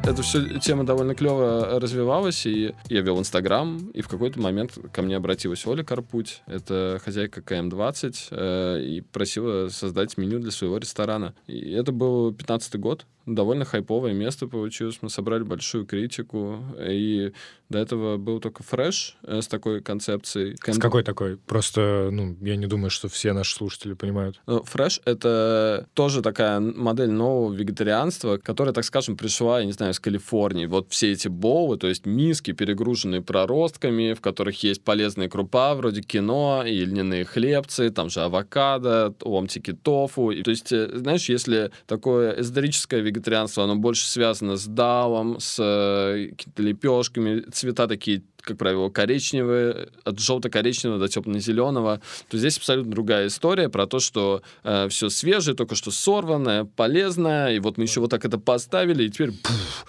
Эта 0.08 0.22
все 0.22 0.60
тема 0.60 0.86
довольно 0.86 1.14
клево 1.16 1.80
развивалась, 1.80 2.46
и 2.46 2.74
я 2.88 3.02
вел 3.02 3.20
Инстаграм, 3.20 3.90
и 3.94 4.02
в 4.02 4.08
какой-то 4.08 4.40
момент 4.40 4.78
ко 4.94 5.02
мне 5.02 5.18
обратилась 5.18 5.66
Оля 5.68 5.84
Карпуть, 5.84 6.44
это 6.48 7.02
хозяйка 7.04 7.42
КМ-20, 7.42 8.28
э, 8.32 8.82
и 8.84 9.02
просила 9.02 9.68
создать 9.68 10.18
меню 10.18 10.40
для 10.40 10.52
своего 10.52 10.78
ресторана. 10.78 11.36
И 11.48 11.72
это 11.72 11.92
был 11.92 12.34
15 12.34 12.80
год, 12.80 13.06
довольно 13.28 13.66
хайповое 13.66 14.14
место 14.14 14.48
получилось. 14.48 15.00
Мы 15.02 15.10
собрали 15.10 15.44
большую 15.44 15.86
критику, 15.86 16.60
и 16.80 17.34
до 17.70 17.80
этого 17.80 18.18
был 18.18 18.40
только 18.40 18.64
фреш 18.64 19.18
э, 19.24 19.42
с 19.42 19.48
такой 19.48 19.82
концепцией. 19.82 20.56
С 20.66 20.80
какой 20.80 21.04
такой? 21.04 21.38
Просто, 21.38 22.10
ну, 22.12 22.38
я 22.42 22.56
не 22.56 22.66
думаю, 22.66 22.90
что 22.90 23.10
все 23.10 23.34
наши 23.34 23.54
слушатели 23.54 23.94
понимают. 23.94 24.40
Ну, 24.48 24.64
фреш— 24.64 25.02
это 25.06 25.88
тоже 25.94 26.22
такая 26.22 26.62
модель 26.62 27.12
нового 27.12 27.54
вегетарианства, 27.54 28.38
которая, 28.38 28.74
так 28.74 28.86
скажем, 28.86 29.18
пришла, 29.18 29.60
я 29.60 29.66
не 29.66 29.74
знаю, 29.74 29.92
из 29.92 30.00
Калифорнии. 30.00 30.66
Вот 30.66 30.88
все 30.92 31.12
эти 31.12 31.28
боулы, 31.28 31.78
то 31.78 31.88
есть 31.88 32.06
миски, 32.06 32.54
перегруженные 32.54 33.22
проростками, 33.22 34.14
в 34.14 34.22
которых 34.22 34.64
есть 34.64 34.82
полезные 34.84 35.30
крупа, 35.30 35.76
вроде 35.76 36.02
кино, 36.02 36.64
и 36.66 36.86
льняные 36.86 37.26
хлебцы, 37.26 37.90
там 37.90 38.10
же 38.10 38.22
авокадо, 38.22 39.14
ломтики 39.22 39.74
тофу. 39.74 40.32
То 40.42 40.52
есть, 40.52 40.72
э, 40.72 40.90
знаешь, 40.98 41.28
если 41.28 41.72
такое 41.86 42.40
эзотерическое 42.40 43.02
вегетарианство 43.02 43.17
вегетарианство, 43.18 43.64
оно 43.64 43.76
больше 43.76 44.08
связано 44.08 44.56
с 44.56 44.66
далом, 44.66 45.40
с 45.40 45.58
э, 45.60 46.30
какими-то 46.32 46.64
лепешками, 46.64 47.42
цвета 47.52 47.88
такие 47.88 48.24
как 48.48 48.58
правило, 48.58 48.90
коричневые, 48.90 49.90
от 50.06 50.20
желто-коричневого 50.20 51.00
до 51.00 51.10
темно-зеленого, 51.10 52.00
то 52.30 52.38
здесь 52.38 52.58
абсолютно 52.58 52.92
другая 52.92 53.28
история 53.28 53.68
про 53.68 53.88
то, 53.88 54.00
что 54.00 54.42
э, 54.64 54.88
все 54.88 55.10
свежее, 55.10 55.54
только 55.54 55.76
что 55.76 55.92
сорванное, 55.92 56.64
полезное, 56.64 57.54
и 57.54 57.60
вот 57.60 57.78
мы 57.78 57.84
еще 57.84 58.00
вот 58.00 58.10
так 58.10 58.24
это 58.24 58.38
поставили, 58.38 59.04
и 59.04 59.10
теперь 59.10 59.32
пуф, 59.32 59.86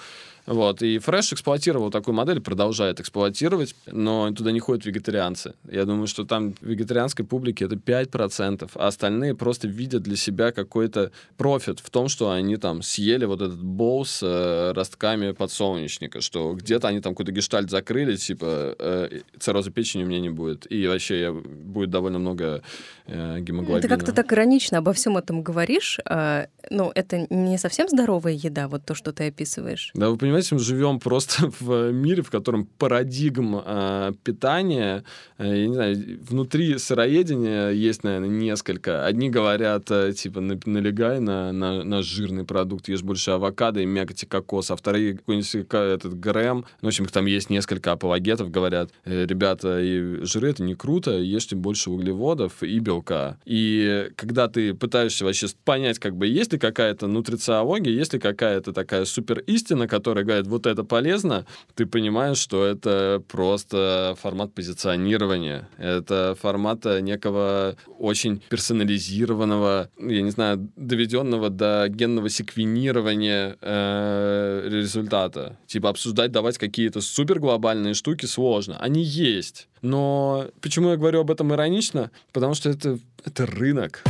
Вот. 0.48 0.82
И 0.82 0.96
Fresh 0.96 1.34
эксплуатировал 1.34 1.90
такую 1.90 2.14
модель, 2.14 2.40
продолжает 2.40 3.00
эксплуатировать, 3.00 3.74
но 3.86 4.32
туда 4.32 4.50
не 4.50 4.60
ходят 4.60 4.86
вегетарианцы. 4.86 5.52
Я 5.70 5.84
думаю, 5.84 6.06
что 6.06 6.24
там 6.24 6.54
вегетарианской 6.62 7.24
публики 7.24 7.64
это 7.64 7.76
5%, 7.76 8.70
а 8.74 8.86
остальные 8.86 9.34
просто 9.34 9.68
видят 9.68 10.02
для 10.02 10.16
себя 10.16 10.50
какой-то 10.52 11.12
профит 11.36 11.80
в 11.80 11.90
том, 11.90 12.08
что 12.08 12.30
они 12.30 12.56
там 12.56 12.80
съели 12.80 13.26
вот 13.26 13.42
этот 13.42 13.62
боул 13.62 14.06
с 14.06 14.20
э, 14.22 14.72
ростками 14.72 15.32
подсолнечника, 15.32 16.22
что 16.22 16.54
где-то 16.54 16.88
они 16.88 17.00
там 17.00 17.12
какой-то 17.12 17.32
гештальт 17.32 17.70
закрыли, 17.70 18.16
типа 18.16 18.74
э, 18.78 19.20
цирроза 19.38 19.70
печени 19.70 20.04
у 20.04 20.06
меня 20.06 20.20
не 20.20 20.30
будет. 20.30 20.70
И 20.72 20.86
вообще 20.86 21.20
я, 21.20 21.32
будет 21.32 21.90
довольно 21.90 22.18
много 22.18 22.62
э, 23.06 23.40
гемоглобина. 23.40 23.82
Ты 23.82 23.88
как-то 23.88 24.12
так 24.12 24.32
иронично 24.32 24.78
обо 24.78 24.94
всем 24.94 25.18
этом 25.18 25.42
говоришь. 25.42 25.98
Э, 26.08 26.46
ну, 26.70 26.90
это 26.94 27.26
не 27.28 27.58
совсем 27.58 27.88
здоровая 27.88 28.32
еда, 28.32 28.68
вот 28.68 28.84
то, 28.84 28.94
что 28.94 29.12
ты 29.12 29.28
описываешь. 29.28 29.90
Да, 29.94 30.08
вы 30.08 30.16
понимаете, 30.16 30.37
мы 30.52 30.58
живем 30.58 31.00
просто 31.00 31.50
в 31.60 31.92
мире, 31.92 32.22
в 32.22 32.30
котором 32.30 32.66
парадигм 32.66 33.60
э, 33.64 34.12
питания, 34.22 35.04
э, 35.38 35.46
я 35.46 35.66
не 35.66 35.74
знаю, 35.74 35.96
внутри 36.28 36.78
сыроедения 36.78 37.70
есть, 37.70 38.04
наверное, 38.04 38.28
несколько. 38.28 39.04
Одни 39.06 39.30
говорят, 39.30 39.90
э, 39.90 40.12
типа, 40.12 40.40
налегай 40.40 41.20
на, 41.20 41.52
на, 41.52 41.84
на 41.84 42.02
жирный 42.02 42.44
продукт, 42.44 42.88
ешь 42.88 43.02
больше 43.02 43.32
авокадо 43.32 43.80
и 43.80 43.86
мякоти 43.86 44.24
кокоса, 44.24 44.74
а 44.74 44.76
вторые 44.76 45.18
какой-нибудь 45.18 45.54
этот 45.72 46.18
грэм. 46.18 46.64
Ну, 46.80 46.86
в 46.86 46.88
общем, 46.88 47.06
там 47.06 47.26
есть 47.26 47.50
несколько 47.50 47.92
апологетов, 47.92 48.50
говорят, 48.50 48.90
э, 49.04 49.26
ребята, 49.26 49.80
и 49.80 50.24
жиры 50.24 50.50
это 50.50 50.62
не 50.62 50.74
круто, 50.74 51.12
ешьте 51.12 51.56
больше 51.56 51.90
углеводов 51.90 52.62
и 52.62 52.78
белка. 52.78 53.38
И 53.44 54.10
когда 54.16 54.48
ты 54.48 54.74
пытаешься 54.74 55.24
вообще 55.24 55.46
понять, 55.64 55.98
как 55.98 56.16
бы, 56.16 56.26
есть 56.26 56.52
ли 56.52 56.58
какая-то 56.58 57.06
нутрициология, 57.06 57.92
есть 57.92 58.12
ли 58.12 58.18
какая-то 58.18 58.72
такая 58.72 59.04
супер 59.04 59.40
истина, 59.40 59.86
которая 59.88 60.17
говорит, 60.24 60.46
вот 60.46 60.66
это 60.66 60.84
полезно, 60.84 61.46
ты 61.74 61.86
понимаешь, 61.86 62.38
что 62.38 62.64
это 62.64 63.22
просто 63.28 64.16
формат 64.20 64.54
позиционирования, 64.54 65.68
это 65.78 66.36
формат 66.40 66.84
некого 66.84 67.76
очень 67.98 68.42
персонализированного, 68.48 69.90
я 69.98 70.22
не 70.22 70.30
знаю, 70.30 70.68
доведенного 70.76 71.50
до 71.50 71.86
генного 71.88 72.28
секвенирования 72.28 73.56
э, 73.60 74.68
результата. 74.70 75.56
Типа 75.66 75.90
обсуждать, 75.90 76.32
давать 76.32 76.58
какие-то 76.58 77.00
супер 77.00 77.38
глобальные 77.38 77.94
штуки 77.94 78.26
сложно. 78.26 78.76
Они 78.78 79.02
есть. 79.02 79.68
Но 79.82 80.46
почему 80.60 80.90
я 80.90 80.96
говорю 80.96 81.20
об 81.20 81.30
этом 81.30 81.52
иронично? 81.52 82.10
Потому 82.32 82.54
что 82.54 82.70
это, 82.70 82.98
это 83.24 83.46
рынок. 83.46 84.04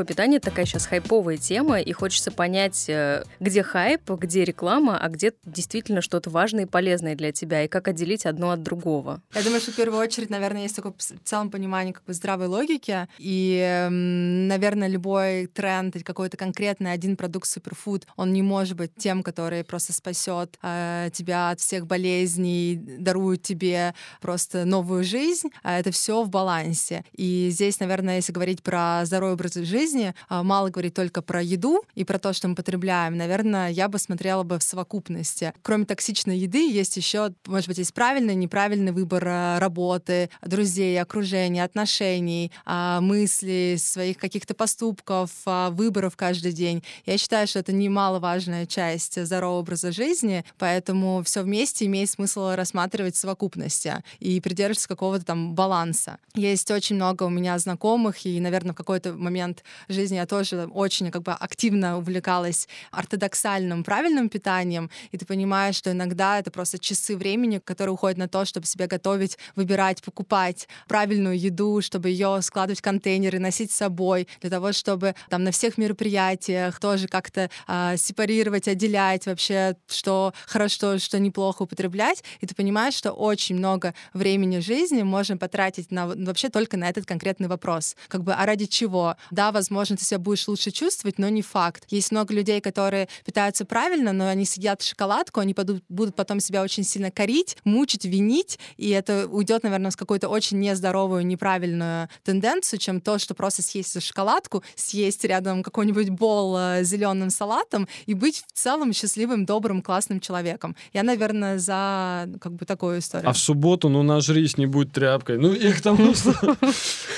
Здоровое 0.00 0.06
питание 0.06 0.40
такая 0.40 0.64
сейчас 0.64 0.86
хайповая 0.86 1.36
тема, 1.36 1.80
и 1.80 1.92
хочется 1.92 2.30
понять, 2.30 2.86
э, 2.88 3.22
где 3.38 3.62
хайп, 3.62 4.10
где 4.10 4.44
реклама, 4.44 4.98
а 4.98 5.08
где 5.08 5.32
действительно 5.44 6.00
что-то 6.00 6.30
важное 6.30 6.64
и 6.64 6.66
полезное 6.66 7.14
для 7.14 7.32
тебя, 7.32 7.64
и 7.64 7.68
как 7.68 7.88
отделить 7.88 8.24
одно 8.24 8.50
от 8.50 8.62
другого. 8.62 9.20
Я 9.34 9.42
думаю, 9.42 9.60
что 9.60 9.72
в 9.72 9.76
первую 9.76 10.00
очередь, 10.00 10.30
наверное, 10.30 10.62
есть 10.62 10.76
такое 10.76 10.92
в 10.92 11.28
целом 11.28 11.50
понимание 11.50 11.92
как 11.92 12.04
бы 12.04 12.14
здравой 12.14 12.46
логики, 12.46 13.08
и, 13.18 13.88
наверное, 13.90 14.88
любой 14.88 15.46
тренд 15.46 15.94
или 15.96 16.02
какой-то 16.02 16.36
конкретный 16.36 16.92
один 16.92 17.16
продукт 17.16 17.48
суперфуд, 17.48 18.06
он 18.16 18.32
не 18.32 18.42
может 18.42 18.76
быть 18.76 18.92
тем, 18.96 19.22
который 19.22 19.64
просто 19.64 19.92
спасет 19.92 20.58
э, 20.62 21.10
тебя 21.12 21.50
от 21.50 21.60
всех 21.60 21.86
болезней, 21.86 22.76
дарует 22.76 23.42
тебе 23.42 23.94
просто 24.20 24.64
новую 24.64 25.04
жизнь. 25.04 25.50
А 25.62 25.78
это 25.78 25.90
все 25.90 26.22
в 26.22 26.30
балансе. 26.30 27.04
И 27.12 27.48
здесь, 27.50 27.80
наверное, 27.80 28.16
если 28.16 28.32
говорить 28.32 28.62
про 28.62 29.02
здоровый 29.04 29.34
образ 29.34 29.50
жизни, 29.54 29.89
а, 30.28 30.42
мало 30.42 30.70
говорить 30.70 30.94
только 30.94 31.22
про 31.22 31.42
еду 31.42 31.82
и 31.94 32.04
про 32.04 32.18
то, 32.18 32.32
что 32.32 32.48
мы 32.48 32.54
потребляем. 32.54 33.16
Наверное, 33.16 33.70
я 33.70 33.88
бы 33.88 33.98
смотрела 33.98 34.42
бы 34.42 34.58
в 34.58 34.62
совокупности. 34.62 35.52
Кроме 35.62 35.84
токсичной 35.84 36.38
еды, 36.38 36.70
есть 36.70 36.96
еще, 36.96 37.32
может 37.46 37.68
быть, 37.68 37.78
есть 37.78 37.94
правильный, 37.94 38.34
неправильный 38.34 38.92
выбор 38.92 39.24
а, 39.26 39.60
работы, 39.60 40.30
друзей, 40.42 41.00
окружения, 41.00 41.64
отношений, 41.64 42.52
а, 42.64 43.00
мыслей, 43.00 43.76
своих 43.78 44.18
каких-то 44.18 44.54
поступков, 44.54 45.30
выборов 45.44 46.16
каждый 46.16 46.52
день. 46.52 46.82
Я 47.06 47.18
считаю, 47.18 47.46
что 47.46 47.58
это 47.58 47.72
немаловажная 47.72 48.66
часть 48.66 49.24
здорового 49.24 49.60
образа 49.60 49.92
жизни, 49.92 50.44
поэтому 50.58 51.22
все 51.24 51.42
вместе 51.42 51.86
имеет 51.86 52.10
смысл 52.10 52.50
рассматривать 52.54 53.14
в 53.14 53.18
совокупности 53.18 54.02
и 54.18 54.40
придерживаться 54.40 54.88
какого-то 54.88 55.24
там 55.24 55.54
баланса. 55.54 56.18
Есть 56.34 56.70
очень 56.70 56.96
много 56.96 57.24
у 57.24 57.28
меня 57.28 57.58
знакомых, 57.58 58.24
и, 58.26 58.40
наверное, 58.40 58.72
в 58.72 58.76
какой-то 58.76 59.14
момент 59.14 59.64
жизни 59.88 60.16
я 60.16 60.26
тоже 60.26 60.68
очень 60.72 61.10
как 61.10 61.22
бы 61.22 61.32
активно 61.32 61.98
увлекалась 61.98 62.68
ортодоксальным 62.90 63.84
правильным 63.84 64.28
питанием, 64.28 64.90
и 65.10 65.18
ты 65.18 65.26
понимаешь, 65.26 65.76
что 65.76 65.92
иногда 65.92 66.38
это 66.38 66.50
просто 66.50 66.78
часы 66.78 67.16
времени, 67.16 67.58
которые 67.58 67.94
уходят 67.94 68.18
на 68.18 68.28
то, 68.28 68.44
чтобы 68.44 68.66
себе 68.66 68.86
готовить, 68.86 69.38
выбирать, 69.56 70.02
покупать 70.02 70.68
правильную 70.88 71.38
еду, 71.38 71.80
чтобы 71.82 72.10
ее 72.10 72.40
складывать 72.42 72.80
в 72.80 72.82
контейнеры, 72.82 73.38
носить 73.38 73.72
с 73.72 73.76
собой, 73.76 74.28
для 74.40 74.50
того, 74.50 74.72
чтобы 74.72 75.14
там 75.28 75.44
на 75.44 75.50
всех 75.50 75.78
мероприятиях 75.78 76.78
тоже 76.78 77.08
как-то 77.08 77.50
э, 77.68 77.96
сепарировать, 77.96 78.68
отделять 78.68 79.26
вообще, 79.26 79.76
что 79.88 80.32
хорошо, 80.46 80.98
что 80.98 81.18
неплохо 81.18 81.62
употреблять, 81.62 82.24
и 82.40 82.46
ты 82.46 82.54
понимаешь, 82.54 82.94
что 82.94 83.12
очень 83.12 83.56
много 83.56 83.94
времени 84.14 84.58
жизни 84.58 85.02
можно 85.02 85.36
потратить 85.36 85.90
на, 85.90 86.06
вообще 86.06 86.48
только 86.48 86.76
на 86.76 86.88
этот 86.88 87.06
конкретный 87.06 87.48
вопрос. 87.48 87.96
Как 88.08 88.22
бы, 88.22 88.32
а 88.32 88.46
ради 88.46 88.66
чего? 88.66 89.16
Да, 89.30 89.52
возможно, 89.52 89.69
ты 89.70 90.04
себя 90.04 90.18
будешь 90.18 90.46
лучше 90.48 90.70
чувствовать, 90.70 91.18
но 91.18 91.28
не 91.28 91.42
факт. 91.42 91.84
Есть 91.88 92.10
много 92.10 92.34
людей, 92.34 92.60
которые 92.60 93.08
питаются 93.24 93.64
правильно, 93.64 94.12
но 94.12 94.28
они 94.28 94.44
съедят 94.44 94.82
шоколадку, 94.82 95.40
они 95.40 95.54
будут, 95.88 96.14
потом 96.14 96.40
себя 96.40 96.62
очень 96.62 96.84
сильно 96.84 97.10
корить, 97.10 97.56
мучить, 97.64 98.04
винить, 98.04 98.58
и 98.76 98.90
это 98.90 99.26
уйдет, 99.28 99.62
наверное, 99.62 99.90
с 99.90 99.96
какой-то 99.96 100.28
очень 100.28 100.58
нездоровую, 100.58 101.26
неправильную 101.26 102.08
тенденцию, 102.24 102.78
чем 102.78 103.00
то, 103.00 103.18
что 103.18 103.34
просто 103.34 103.62
съесть 103.62 104.00
шоколадку, 104.02 104.62
съесть 104.74 105.24
рядом 105.24 105.62
какой-нибудь 105.62 106.10
бол 106.10 106.56
э, 106.58 106.84
зеленым 106.84 107.30
салатом 107.30 107.88
и 108.06 108.14
быть 108.14 108.44
в 108.46 108.52
целом 108.52 108.92
счастливым, 108.92 109.46
добрым, 109.46 109.82
классным 109.82 110.20
человеком. 110.20 110.76
Я, 110.92 111.02
наверное, 111.02 111.58
за 111.58 112.28
как 112.40 112.52
бы 112.52 112.66
такую 112.66 112.98
историю. 112.98 113.28
А 113.28 113.32
в 113.32 113.38
субботу, 113.38 113.88
ну, 113.88 114.02
нажрись, 114.02 114.58
не 114.58 114.66
будь 114.66 114.92
тряпкой. 114.92 115.38
Ну, 115.38 115.52
я 115.52 115.72
к 115.72 115.80
тому, 115.80 116.14
что... 116.14 116.34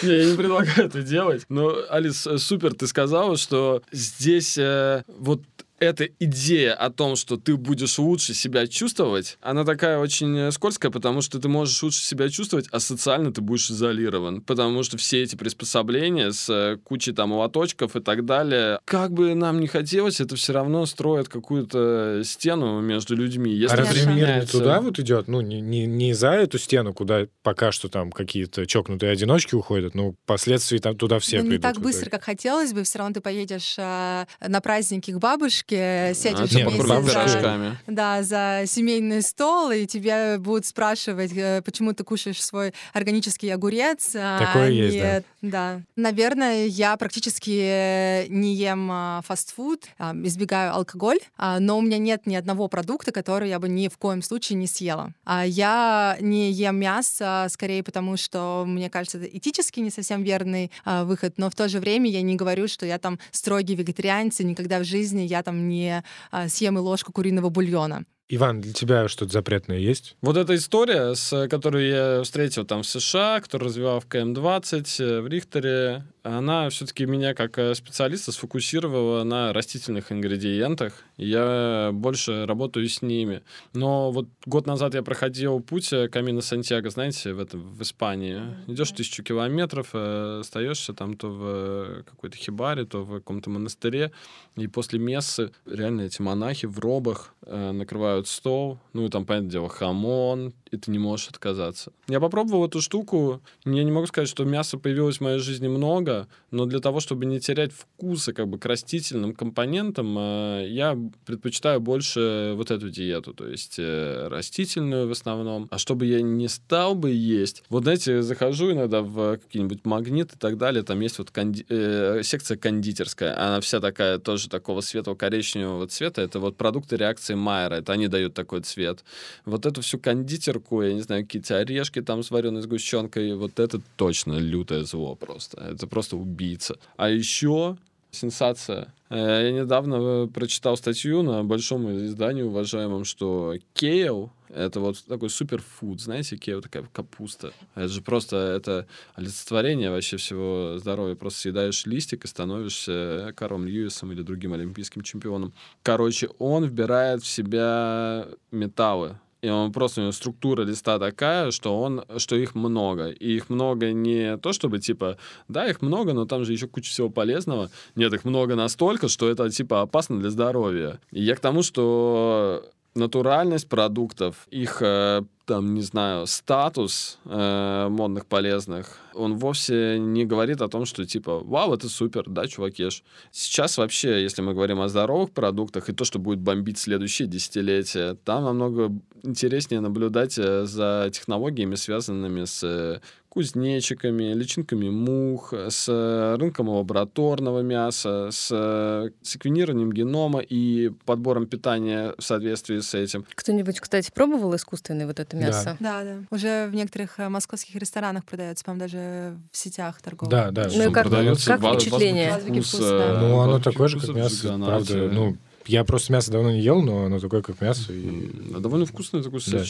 Я 0.02 0.25
не 0.25 0.37
предлагаю 0.37 0.87
это 0.87 1.02
делать. 1.02 1.44
Но, 1.49 1.75
Алис, 1.88 2.26
супер 2.42 2.75
ты 2.75 2.87
сказала, 2.87 3.37
что 3.37 3.82
здесь 3.92 4.58
э, 4.58 5.04
вот 5.08 5.42
эта 5.83 6.09
идея 6.21 6.75
о 6.75 6.91
том, 6.91 7.17
что 7.17 7.37
ты 7.37 7.57
будешь 7.57 7.99
лучше 7.99 8.35
себя 8.35 8.69
чувствовать, 8.69 9.37
она 9.41 9.65
такая 9.65 9.99
очень 9.99 10.37
э, 10.39 10.51
скользкая, 10.53 10.93
потому 10.93 11.23
что 11.23 11.41
ты 11.41 11.49
можешь 11.49 11.83
лучше 11.83 12.01
себя 12.05 12.29
чувствовать, 12.29 12.69
а 12.71 12.79
социально 12.79 13.33
ты 13.33 13.41
будешь 13.41 13.69
изолирован, 13.69 14.43
потому 14.43 14.85
что 14.85 14.97
все 14.97 15.23
эти 15.23 15.35
приспособления 15.35 16.31
с 16.31 16.49
э, 16.49 16.77
кучей 16.85 17.12
там 17.12 17.33
лоточков 17.33 17.97
и 17.97 18.01
так 18.01 18.25
далее, 18.25 18.79
как 18.85 19.12
бы 19.12 19.35
нам 19.35 19.59
не 19.59 19.67
хотелось, 19.67 20.21
это 20.21 20.37
все 20.37 20.53
равно 20.53 20.87
строит 20.87 21.29
какую-то 21.29 22.23
стену 22.25 22.81
между 22.81 23.17
людьми. 23.17 23.53
Если 23.53 23.75
а 23.75 23.85
разве 23.85 24.07
мир 24.12 24.41
не 24.41 24.47
туда 24.47 24.81
вот 24.81 25.01
идет? 25.01 25.27
Ну, 25.27 25.41
не, 25.41 25.61
не, 25.61 25.87
не 25.87 26.12
за 26.12 26.31
эту 26.31 26.59
стену, 26.59 26.95
куда 26.95 27.27
пока 27.43 27.73
что 27.73 27.89
там 27.89 28.12
какие-то 28.12 28.67
чокнутые 28.67 29.11
одиночки 29.11 29.57
уходят, 29.57 29.97
но 29.97 30.15
последствия 30.27 30.79
там 30.79 30.97
туда 30.97 31.19
все 31.19 31.39
ну, 31.39 31.49
придут. 31.49 31.65
Не 31.65 31.73
так 31.73 31.83
быстро, 31.83 32.09
как 32.09 32.23
хотелось 32.23 32.73
бы, 32.73 32.85
все 32.85 33.01
равно 33.01 33.15
ты 33.15 33.21
поедешь 33.21 33.75
э, 33.79 34.27
на 34.47 34.61
праздники 34.61 35.11
к 35.11 35.19
бабушке, 35.19 35.72
бабушке, 35.73 36.14
сядешь 36.14 36.55
а, 36.55 36.69
вместе 36.69 37.29
за, 37.29 37.76
да, 37.87 38.23
за 38.23 38.62
семейный 38.67 39.23
стол, 39.23 39.71
и 39.71 39.87
тебя 39.87 40.38
будут 40.38 40.67
спрашивать, 40.67 41.33
э, 41.35 41.62
почему 41.64 41.93
ты 41.93 42.05
кушаешь 42.05 42.43
свой 42.43 42.73
органический 42.93 43.52
огурец. 43.52 44.14
А 44.14 44.38
Такое 44.38 44.67
а 44.67 44.71
есть, 44.71 44.95
не... 44.97 45.00
да. 45.00 45.23
Да. 45.43 45.83
Наверное, 45.97 46.67
я 46.67 46.97
практически 46.97 48.29
не 48.29 48.55
ем 48.55 48.88
а, 48.91 49.23
фастфуд, 49.26 49.87
избегаю 49.99 50.75
алкоголь, 50.75 51.19
но 51.37 51.79
у 51.79 51.81
меня 51.81 51.99
нет 51.99 52.26
ни 52.26 52.37
одного 52.37 52.69
продукта, 52.69 53.11
который 53.11 53.49
я 53.49 53.59
бы 53.59 53.69
ни 53.69 53.88
в 53.88 53.99
коем 53.99 54.23
случае 54.23 54.59
не 54.59 54.67
съела. 54.67 55.12
Я 55.45 56.17
не 56.21 56.52
ем 56.52 56.76
мясо, 56.76 57.49
скорее 57.50 57.83
потому, 57.83 58.17
что, 58.17 58.64
мне 58.67 58.88
кажется, 58.88 59.19
это 59.19 59.26
этически 59.26 59.81
не 59.81 59.91
совсем 59.91 60.23
верный 60.23 60.71
выход, 60.85 61.35
но 61.38 61.50
в 61.50 61.55
то 61.55 61.69
же 61.69 61.81
время 61.81 62.09
я 62.09 62.23
не 62.23 62.37
говорю, 62.37 62.69
что 62.69 62.87
я 62.87 62.99
там 62.99 63.19
строгий 63.33 63.75
вегетарианец, 63.75 64.41
и 64.41 64.45
никогда 64.45 64.79
в 64.79 64.85
жизни 64.85 65.23
я 65.23 65.43
там 65.43 65.62
не 65.69 66.02
а, 66.31 66.49
съем 66.49 66.76
и 66.76 66.81
ложку 66.81 67.12
куриного 67.12 67.50
бульона. 67.50 68.04
Иван, 68.35 68.62
для 68.62 68.73
тебя 68.73 69.09
что-то 69.09 69.31
запретное 69.31 69.77
есть? 69.77 70.17
Вот 70.23 70.39
эта 70.39 70.55
история, 70.55 71.15
с 71.15 71.49
которой 71.49 71.91
я 71.91 72.23
встретил 72.23 72.65
там 72.65 72.83
в 72.83 72.87
США, 72.87 73.43
который 73.43 73.65
развивал 73.65 74.01
в 74.01 74.07
КМ-20 74.07 75.05
э, 75.05 75.21
в 75.21 75.27
Рихтере, 75.27 76.03
она 76.23 76.69
все-таки 76.71 77.05
меня 77.05 77.35
как 77.35 77.59
э, 77.59 77.75
специалиста 77.75 78.31
сфокусировала 78.33 79.25
на 79.25 79.53
растительных 79.53 80.12
ингредиентах. 80.12 81.03
Я 81.17 81.91
больше 81.93 82.47
работаю 82.47 82.89
с 82.89 83.03
ними. 83.03 83.43
Но 83.73 84.12
вот 84.12 84.29
год 84.47 84.67
назад 84.67 84.95
я 84.95 85.03
проходил 85.03 85.61
путь 85.61 85.93
э, 85.93 86.09
Камина 86.09 86.41
Сантьяго, 86.41 86.91
знаете, 86.91 87.33
в, 87.33 87.41
этом, 87.41 87.62
в 87.75 87.83
Испании. 87.83 88.41
Идешь 88.69 88.93
тысячу 88.93 89.25
километров, 89.25 89.91
э, 89.95 90.39
остаешься 90.41 90.95
там 90.95 91.17
то 91.17 91.29
в 91.29 92.03
какой-то 92.05 92.37
хибаре, 92.37 92.85
то 92.85 93.03
в 93.03 93.19
каком-то 93.19 93.51
монастыре. 93.51 94.12
И 94.57 94.69
после 94.69 95.01
мессы 95.01 95.51
реально 95.67 96.03
эти 96.03 96.23
монахи 96.23 96.67
в 96.67 96.79
робах 96.79 97.35
накрывают 97.45 98.22
стол. 98.29 98.79
Ну 98.93 99.07
и 99.07 99.09
там, 99.09 99.25
понятное 99.25 99.50
дело, 99.50 99.69
хамон, 99.69 100.52
и 100.73 100.76
ты 100.79 100.91
не 100.91 100.99
можешь 100.99 101.29
отказаться. 101.29 101.93
Я 102.09 102.19
попробовал 102.19 102.67
эту 102.67 102.81
штуку. 102.81 103.41
Я 103.64 103.85
не 103.85 103.93
могу 103.93 104.07
сказать, 104.07 104.29
что 104.29 104.45
мяса 104.45 104.79
появилось 104.79 105.19
в 105.19 105.21
моей 105.21 105.38
жизни 105.38 105.69
много, 105.69 106.29
но 106.50 106.64
для 106.64 106.81
того, 106.81 107.00
чтобы 107.00 107.26
не 107.26 107.41
терять 107.41 107.73
вкуса 107.73 108.33
как 108.33 108.49
бы 108.49 108.59
к 108.59 108.64
растительным 108.64 109.35
компонентам, 109.35 110.17
э, 110.19 110.67
я 110.71 110.99
предпочитаю 111.26 111.81
больше 111.81 112.55
вот 112.57 112.71
эту 112.71 112.88
диету, 112.88 113.35
то 113.35 113.47
есть 113.47 113.76
э, 113.79 114.29
растительную 114.29 115.09
в 115.09 115.12
основном. 115.12 115.69
А 115.71 115.79
чтобы 115.79 116.07
я 116.07 116.23
не 116.23 116.49
стал 116.49 116.95
бы 116.95 117.11
есть, 117.11 117.62
вот 117.69 117.83
знаете, 117.83 118.23
захожу 118.23 118.73
иногда 118.73 119.02
в 119.02 119.37
какие-нибудь 119.37 119.85
магнит 119.85 120.33
и 120.33 120.38
так 120.38 120.57
далее, 120.57 120.83
там 120.83 121.00
есть 121.00 121.19
вот 121.19 121.31
конди... 121.31 121.67
э, 121.69 122.23
секция 122.23 122.57
кондитерская, 122.57 123.38
она 123.38 123.61
вся 123.61 123.81
такая 123.81 124.19
тоже 124.19 124.49
такого 124.49 124.81
светло-коричневого 124.81 125.87
цвета, 125.87 126.23
это 126.23 126.41
вот 126.41 126.57
продукты 126.57 126.97
реакции 126.97 127.35
Майера, 127.35 127.75
это 127.75 127.93
они 127.93 128.09
дают 128.12 128.35
такой 128.35 128.61
цвет. 128.61 129.04
Вот 129.45 129.66
эту 129.66 129.81
всю 129.81 129.99
кондитер 129.99 130.62
муку, 130.73 130.83
я 130.83 130.95
не 130.95 131.02
знаю, 131.02 131.25
какие-то 131.25 131.59
орешки 131.59 132.02
там 132.02 132.23
с 132.23 132.31
вареной 132.31 132.62
сгущенкой. 132.62 133.35
Вот 133.35 133.59
это 133.59 133.81
точно 133.97 134.38
лютое 134.38 134.85
зло 134.85 135.14
просто. 135.14 135.61
Это 135.61 135.87
просто 135.87 136.16
убийца. 136.16 136.76
А 136.97 137.09
еще 137.11 137.76
сенсация. 138.12 138.92
Э, 139.11 139.42
я 139.45 139.50
недавно 139.50 139.95
э, 139.97 140.26
прочитал 140.28 140.76
статью 140.76 141.23
на 141.23 141.42
большом 141.45 141.90
издании 142.07 142.42
уважаемом, 142.42 143.04
что 143.04 143.54
кейл 143.75 144.31
это 144.54 144.81
вот 144.81 145.02
такой 145.09 145.31
суперфуд, 145.31 146.00
знаете, 146.00 146.37
кейл 146.37 146.61
такая 146.61 146.85
капуста. 146.92 147.52
Это 147.75 147.88
же 147.88 148.02
просто 148.02 148.37
это 148.37 148.87
олицетворение 149.14 149.90
вообще 149.90 150.19
всего 150.19 150.75
здоровья. 150.78 151.14
Просто 151.14 151.40
съедаешь 151.40 151.87
листик 151.87 152.25
и 152.25 152.28
становишься 152.28 153.33
Каром 153.35 153.64
Льюисом 153.66 154.12
или 154.12 154.21
другим 154.23 154.52
олимпийским 154.52 155.02
чемпионом. 155.02 155.54
Короче, 155.83 156.28
он 156.38 156.66
вбирает 156.66 157.23
в 157.23 157.26
себя 157.26 158.28
металлы, 158.50 159.19
и 159.42 159.49
он 159.49 159.72
просто 159.72 160.00
у 160.00 160.04
него 160.04 160.12
структура 160.12 160.62
листа 160.62 161.00
такая, 161.00 161.50
что 161.50 161.78
он, 161.80 162.04
что 162.16 162.37
их 162.37 162.54
много. 162.54 163.08
И 163.08 163.32
их 163.32 163.50
много 163.50 163.92
не 163.92 164.37
то, 164.38 164.52
чтобы 164.52 164.78
типа, 164.78 165.18
да, 165.49 165.68
их 165.68 165.82
много, 165.82 166.12
но 166.12 166.26
там 166.26 166.44
же 166.44 166.52
еще 166.52 166.68
куча 166.68 166.90
всего 166.90 167.11
полезного. 167.11 167.68
Нет, 167.96 168.12
их 168.14 168.25
много 168.25 168.54
настолько, 168.54 169.08
что 169.08 169.28
это 169.28 169.50
типа 169.50 169.82
опасно 169.82 170.20
для 170.20 170.30
здоровья. 170.30 171.00
И 171.11 171.22
я 171.22 171.34
к 171.34 171.40
тому, 171.40 171.62
что 171.62 172.64
натуральность 172.94 173.68
продуктов, 173.68 174.46
их 174.50 174.82
э, 174.82 175.22
там, 175.46 175.75
не 175.75 175.80
знаю, 175.82 176.26
статус 176.26 177.18
э, 177.25 177.88
модных 177.88 178.26
полезных, 178.26 178.99
он 179.14 179.37
вовсе 179.37 179.99
не 179.99 180.25
говорит 180.25 180.62
о 180.62 180.68
том, 180.68 180.84
что 180.84 181.04
типа, 181.04 181.40
вау, 181.40 181.75
это 181.75 181.88
супер, 181.88 182.25
да, 182.28 182.46
чувакеш. 182.46 183.02
Сейчас 183.30 183.78
вообще, 183.78 184.22
если 184.22 184.42
мы 184.42 184.54
говорим 184.54 184.80
о 184.80 184.88
здоровых 184.88 185.32
продуктах 185.32 185.88
и 185.88 185.92
то, 185.92 186.04
что 186.04 186.18
будет 186.18 186.40
бомбить 186.40 186.78
следующие 186.78 187.28
десятилетия, 187.28 188.14
там 188.25 188.44
намного 188.44 188.92
интереснее 189.22 189.80
наблюдать 189.80 190.38
э, 190.38 190.64
за 190.64 191.11
технологиями, 191.12 191.75
связанными 191.75 192.44
с 192.44 192.62
э, 192.62 193.00
кузнечиками, 193.33 194.35
личинками 194.35 194.91
мух, 194.91 195.55
с 195.55 195.87
э, 195.89 196.37
рынком 196.39 196.69
лабораторного 196.69 197.61
мяса, 197.61 198.29
с 198.31 199.11
секвенированием 199.23 199.91
генома 199.91 200.41
и 200.41 200.91
подбором 201.07 201.47
питания 201.47 202.12
в 202.19 202.23
соответствии 202.23 202.81
с 202.81 202.93
этим. 202.93 203.25
Кто-нибудь, 203.35 203.81
кстати, 203.81 204.11
пробовал 204.15 204.55
искусственный 204.55 205.07
вот 205.07 205.19
это 205.19 205.35
мясо? 205.35 205.79
Да, 205.81 206.05
да. 206.05 206.17
Уже 206.31 206.67
в 206.67 206.75
некоторых 206.75 207.17
московских 207.17 207.75
ресторанах 207.77 208.27
продается, 208.27 208.67
по-моему, 208.67 208.83
даже 208.83 209.39
в 209.51 209.57
сетях 209.57 210.03
торговых. 210.03 210.31
Да, 210.31 210.51
да. 210.51 210.69
Ну 210.71 210.91
и 210.91 210.93
как, 210.93 211.09
как 211.09 211.61
впечатление? 211.61 212.33
Вкус, 212.39 212.79
ну, 212.79 213.41
оно 213.41 213.61
такое 213.61 213.89
же, 213.89 213.99
как 213.99 214.11
мясо, 214.11 214.59
правда. 214.62 215.09
Ну, 215.11 215.39
я 215.66 215.85
просто 215.85 216.12
мясо 216.12 216.31
давно 216.31 216.50
не 216.50 216.61
ел, 216.61 216.83
но 216.83 217.04
оно 217.04 217.19
такое, 217.19 217.42
как 217.42 217.61
мясо. 217.61 217.92
И... 217.92 218.31
А 218.54 218.61
довольно 218.61 218.87
вкусное 218.87 219.23
такое. 219.23 219.40
Да. 219.47 219.64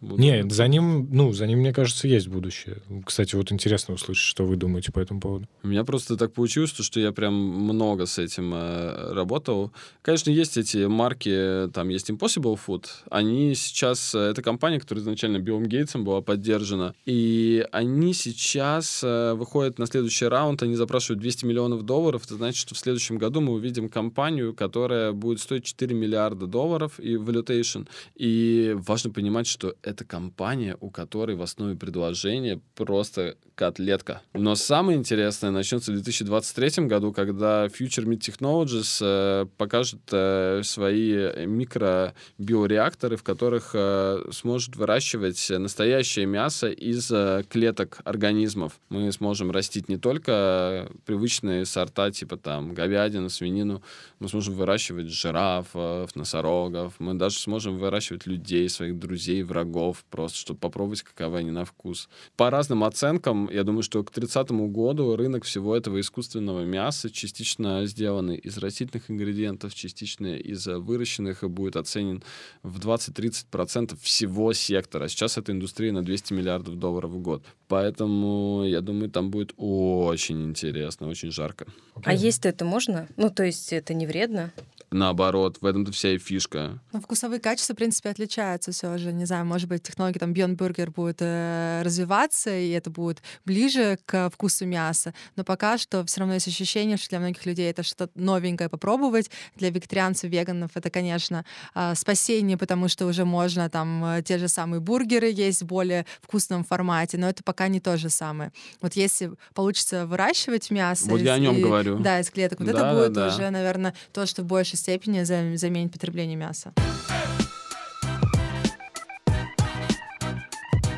Не, 0.00 0.48
за 0.48 0.66
ним, 0.68 1.08
ну, 1.10 1.32
за 1.32 1.46
ним, 1.46 1.60
мне 1.60 1.72
кажется, 1.72 2.08
есть 2.08 2.28
будущее. 2.28 2.78
Кстати, 3.04 3.34
вот 3.34 3.52
интересно 3.52 3.94
услышать, 3.94 4.24
что 4.24 4.44
вы 4.44 4.56
думаете 4.56 4.92
по 4.92 5.00
этому 5.00 5.20
поводу. 5.20 5.48
У 5.62 5.68
меня 5.68 5.84
просто 5.84 6.16
так 6.16 6.32
получилось, 6.32 6.70
что 6.70 7.00
я 7.00 7.12
прям 7.12 7.34
много 7.34 8.06
с 8.06 8.18
этим 8.18 8.52
э, 8.54 9.12
работал. 9.12 9.72
Конечно, 10.02 10.30
есть 10.30 10.56
эти 10.56 10.86
марки, 10.86 11.68
там 11.72 11.88
есть 11.88 12.10
Impossible 12.10 12.58
Food. 12.66 12.86
Они 13.10 13.54
сейчас, 13.54 14.14
э, 14.14 14.18
это 14.18 14.42
компания, 14.42 14.80
которая 14.80 15.02
изначально 15.02 15.38
Биллом 15.38 15.66
Гейтсом 15.66 16.04
была 16.04 16.20
поддержана. 16.20 16.94
И 17.04 17.66
они 17.72 18.14
сейчас 18.14 19.02
э, 19.04 19.34
выходят 19.34 19.78
на 19.78 19.86
следующий 19.86 20.26
раунд, 20.26 20.62
они 20.62 20.74
запрашивают 20.74 21.20
200 21.20 21.44
миллионов 21.44 21.82
долларов. 21.82 22.22
Это 22.24 22.34
значит, 22.34 22.58
что 22.58 22.74
в 22.74 22.78
следующем 22.78 23.18
году 23.18 23.40
мы 23.40 23.52
увидим 23.52 23.88
компанию, 23.88 24.54
которая 24.54 25.01
будет 25.10 25.40
стоить 25.40 25.64
4 25.64 25.94
миллиарда 25.94 26.46
долларов 26.46 27.00
и 27.00 27.16
valuation. 27.16 27.88
И 28.14 28.74
важно 28.76 29.10
понимать, 29.10 29.46
что 29.46 29.74
это 29.82 30.04
компания, 30.04 30.76
у 30.80 30.90
которой 30.90 31.36
в 31.36 31.42
основе 31.42 31.76
предложения 31.76 32.60
просто 32.74 33.36
котлетка. 33.54 34.22
Но 34.32 34.54
самое 34.54 34.98
интересное 34.98 35.50
начнется 35.50 35.92
в 35.92 35.94
2023 35.94 36.86
году, 36.86 37.12
когда 37.12 37.66
Future 37.66 38.04
Meat 38.04 38.20
Technologies 38.20 38.98
э, 39.00 39.46
покажет 39.56 40.00
э, 40.10 40.62
свои 40.64 41.46
микробиореакторы, 41.46 43.16
в 43.16 43.22
которых 43.22 43.72
э, 43.74 44.24
сможет 44.30 44.76
выращивать 44.76 45.50
настоящее 45.50 46.26
мясо 46.26 46.68
из 46.68 47.10
э, 47.10 47.44
клеток 47.48 48.00
организмов. 48.04 48.80
Мы 48.88 49.12
сможем 49.12 49.50
растить 49.50 49.88
не 49.88 49.98
только 49.98 50.90
привычные 51.04 51.64
сорта, 51.66 52.10
типа 52.10 52.36
там 52.36 52.74
говядину, 52.74 53.28
свинину, 53.28 53.82
мы 54.18 54.28
сможем 54.28 54.54
выращивать 54.54 54.91
жирафов, 55.00 56.14
носорогов, 56.14 56.94
мы 56.98 57.14
даже 57.14 57.38
сможем 57.38 57.78
выращивать 57.78 58.26
людей, 58.26 58.68
своих 58.68 58.98
друзей, 58.98 59.42
врагов, 59.42 60.04
просто 60.10 60.38
чтобы 60.38 60.60
попробовать, 60.60 61.02
каковы 61.02 61.38
они 61.38 61.50
на 61.50 61.64
вкус. 61.64 62.08
По 62.36 62.50
разным 62.50 62.84
оценкам, 62.84 63.48
я 63.50 63.64
думаю, 63.64 63.82
что 63.82 64.02
к 64.04 64.10
30 64.10 64.50
году 64.50 65.16
рынок 65.16 65.44
всего 65.44 65.76
этого 65.76 66.00
искусственного 66.00 66.64
мяса, 66.64 67.10
частично 67.10 67.84
сделанный 67.86 68.36
из 68.36 68.58
растительных 68.58 69.10
ингредиентов, 69.10 69.74
частично 69.74 70.36
из 70.36 70.66
выращенных, 70.66 71.42
будет 71.50 71.76
оценен 71.76 72.22
в 72.62 72.78
20-30% 72.78 73.98
всего 74.00 74.52
сектора. 74.52 75.08
Сейчас 75.08 75.38
эта 75.38 75.52
индустрия 75.52 75.92
на 75.92 76.02
200 76.02 76.32
миллиардов 76.32 76.78
долларов 76.78 77.10
в 77.10 77.18
год. 77.18 77.44
Поэтому, 77.68 78.64
я 78.66 78.80
думаю, 78.80 79.10
там 79.10 79.30
будет 79.30 79.54
очень 79.56 80.44
интересно, 80.44 81.08
очень 81.08 81.30
жарко. 81.30 81.66
А 82.04 82.12
есть 82.12 82.44
это 82.44 82.64
можно? 82.64 83.08
Ну, 83.16 83.30
то 83.30 83.44
есть 83.44 83.72
это 83.72 83.94
не 83.94 84.06
вредно? 84.06 84.52
Наоборот, 84.92 85.58
в 85.60 85.66
этом-то 85.66 85.92
вся 85.92 86.12
и 86.12 86.18
фишка. 86.18 86.78
Ну, 86.92 87.00
вкусовые 87.00 87.40
качества, 87.40 87.74
в 87.74 87.76
принципе, 87.76 88.10
отличаются 88.10 88.72
все 88.72 88.96
же. 88.98 89.12
Не 89.12 89.24
знаю, 89.24 89.44
может 89.44 89.68
быть, 89.68 89.82
технологии 89.82 90.18
там 90.18 90.32
Beyond 90.32 90.56
Burger 90.56 90.90
будет 90.90 91.18
э, 91.20 91.82
развиваться, 91.84 92.56
и 92.56 92.70
это 92.70 92.90
будет 92.90 93.22
ближе 93.44 93.98
к 94.06 94.30
вкусу 94.30 94.66
мяса. 94.66 95.14
Но 95.36 95.44
пока 95.44 95.78
что 95.78 96.04
все 96.04 96.20
равно 96.20 96.34
есть 96.34 96.48
ощущение, 96.48 96.96
что 96.96 97.10
для 97.10 97.20
многих 97.20 97.44
людей 97.46 97.70
это 97.70 97.82
что-то 97.82 98.10
новенькое 98.14 98.68
попробовать. 98.68 99.30
Для 99.56 99.70
вегетарианцев, 99.70 100.30
веганов 100.30 100.70
это, 100.74 100.90
конечно, 100.90 101.44
э, 101.74 101.94
спасение, 101.94 102.56
потому 102.56 102.88
что 102.88 103.06
уже 103.06 103.24
можно 103.24 103.68
там 103.70 104.04
э, 104.04 104.22
те 104.22 104.38
же 104.38 104.48
самые 104.48 104.80
бургеры 104.80 105.30
есть 105.30 105.62
в 105.62 105.66
более 105.66 106.06
вкусном 106.20 106.64
формате, 106.64 107.18
но 107.18 107.28
это 107.28 107.42
пока 107.42 107.68
не 107.68 107.80
то 107.80 107.96
же 107.96 108.10
самое. 108.10 108.52
Вот 108.80 108.94
если 108.94 109.32
получится 109.54 110.06
выращивать 110.06 110.70
мясо... 110.70 111.08
Вот 111.08 111.20
из, 111.20 111.24
я 111.24 111.34
о 111.34 111.38
нем 111.38 111.56
и, 111.56 111.62
говорю. 111.62 111.98
Да, 111.98 112.20
из 112.20 112.30
клеток. 112.30 112.60
Вот 112.60 112.70
да, 112.70 112.72
это 112.72 112.98
будет 112.98 113.12
да, 113.12 113.28
уже, 113.28 113.50
наверное, 113.50 113.94
то, 114.12 114.26
что 114.26 114.42
в 114.42 114.46
большей 114.46 114.78
степени 114.82 115.22
заменит 115.22 115.92
потребление 115.92 116.36
мяса. 116.36 116.72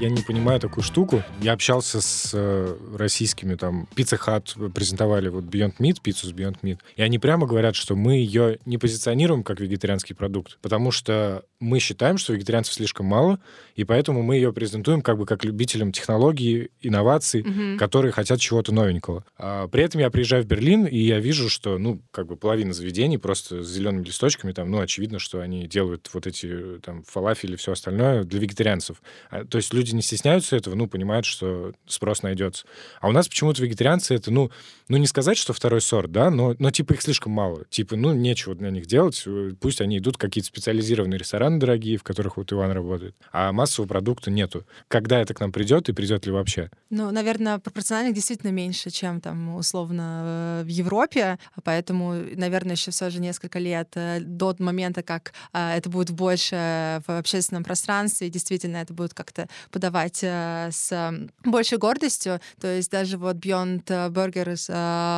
Я 0.00 0.10
не 0.10 0.22
понимаю 0.22 0.58
такую 0.58 0.82
штуку. 0.82 1.22
Я 1.40 1.52
общался 1.52 2.00
с 2.00 2.32
э, 2.34 2.76
российскими, 2.96 3.54
там, 3.54 3.88
Pizza 3.94 4.18
Hut 4.18 4.72
презентовали 4.72 5.28
вот 5.28 5.44
Beyond 5.44 5.76
Meat, 5.78 5.98
пиццу 6.02 6.26
с 6.26 6.32
Beyond 6.32 6.58
Meat, 6.62 6.78
и 6.96 7.02
они 7.02 7.20
прямо 7.20 7.46
говорят, 7.46 7.76
что 7.76 7.94
мы 7.94 8.16
ее 8.16 8.58
не 8.66 8.76
позиционируем 8.76 9.44
как 9.44 9.60
вегетарианский 9.60 10.16
продукт, 10.16 10.58
потому 10.60 10.90
что 10.90 11.44
мы 11.60 11.78
считаем, 11.78 12.18
что 12.18 12.32
вегетарианцев 12.32 12.74
слишком 12.74 13.06
мало, 13.06 13.38
и 13.76 13.84
поэтому 13.84 14.22
мы 14.22 14.36
ее 14.36 14.52
презентуем 14.52 15.00
как 15.00 15.16
бы 15.16 15.26
как 15.26 15.44
любителям 15.44 15.92
технологий, 15.92 16.70
инноваций, 16.82 17.42
mm-hmm. 17.42 17.78
которые 17.78 18.12
хотят 18.12 18.40
чего-то 18.40 18.72
новенького. 18.72 19.24
А 19.38 19.68
при 19.68 19.84
этом 19.84 20.00
я 20.00 20.10
приезжаю 20.10 20.42
в 20.42 20.46
Берлин, 20.46 20.86
и 20.86 20.98
я 20.98 21.20
вижу, 21.20 21.48
что, 21.48 21.78
ну, 21.78 22.02
как 22.10 22.26
бы 22.26 22.36
половина 22.36 22.72
заведений 22.72 23.16
просто 23.16 23.62
с 23.62 23.68
зелеными 23.68 24.04
листочками, 24.04 24.52
там, 24.52 24.70
ну, 24.70 24.80
очевидно, 24.80 25.18
что 25.18 25.40
они 25.40 25.66
делают 25.66 26.10
вот 26.12 26.26
эти, 26.26 26.80
там, 26.82 27.04
фалафели 27.04 27.54
и 27.54 27.56
все 27.56 27.72
остальное 27.72 28.24
для 28.24 28.40
вегетарианцев. 28.40 29.00
А, 29.30 29.44
то 29.44 29.56
есть 29.56 29.72
люди 29.72 29.93
не 29.94 30.02
стесняются 30.02 30.56
этого, 30.56 30.74
ну, 30.74 30.86
понимают, 30.86 31.26
что 31.26 31.72
спрос 31.86 32.22
найдется. 32.22 32.66
А 33.00 33.08
у 33.08 33.12
нас 33.12 33.28
почему-то 33.28 33.62
вегетарианцы 33.62 34.14
это, 34.14 34.30
ну, 34.30 34.50
ну, 34.88 34.96
не 34.98 35.06
сказать, 35.06 35.38
что 35.38 35.52
второй 35.52 35.80
сорт, 35.80 36.12
да, 36.12 36.30
но, 36.30 36.54
но 36.58 36.70
типа 36.70 36.92
их 36.92 37.02
слишком 37.02 37.32
мало. 37.32 37.64
Типа, 37.70 37.96
ну, 37.96 38.12
нечего 38.12 38.54
для 38.54 38.70
них 38.70 38.86
делать, 38.86 39.22
э, 39.26 39.52
пусть 39.60 39.80
они 39.80 39.98
идут 39.98 40.16
в 40.16 40.18
какие-то 40.18 40.48
специализированные 40.48 41.18
рестораны 41.18 41.58
дорогие, 41.58 41.96
в 41.96 42.02
которых 42.02 42.36
вот 42.36 42.52
Иван 42.52 42.72
работает, 42.72 43.16
а 43.32 43.52
массового 43.52 43.88
продукта 43.88 44.30
нету. 44.30 44.66
Когда 44.88 45.20
это 45.20 45.32
к 45.32 45.40
нам 45.40 45.52
придет 45.52 45.88
и 45.88 45.92
придет 45.92 46.26
ли 46.26 46.32
вообще? 46.32 46.70
Ну, 46.90 47.10
наверное, 47.10 47.58
пропорционально 47.58 48.14
действительно 48.14 48.50
меньше, 48.50 48.90
чем 48.90 49.20
там 49.20 49.54
условно 49.56 50.60
э, 50.60 50.64
в 50.64 50.68
Европе, 50.68 51.38
поэтому, 51.62 52.14
наверное, 52.34 52.76
еще 52.76 52.90
все 52.90 53.10
же 53.10 53.20
несколько 53.20 53.58
лет 53.58 53.88
э, 53.94 54.20
до 54.20 54.54
момента, 54.58 55.02
как 55.02 55.32
это 55.52 55.88
будет 55.88 56.10
больше 56.10 57.02
в 57.06 57.18
общественном 57.18 57.64
пространстве, 57.64 58.28
действительно 58.28 58.76
это 58.78 58.92
будет 58.92 59.14
как-то 59.14 59.48
подавать 59.74 60.22
с 60.22 61.12
большей 61.44 61.78
гордостью. 61.78 62.40
То 62.60 62.68
есть 62.68 62.92
даже 62.92 63.18
вот 63.18 63.36
Beyond 63.36 63.84
Burgers 64.12 64.68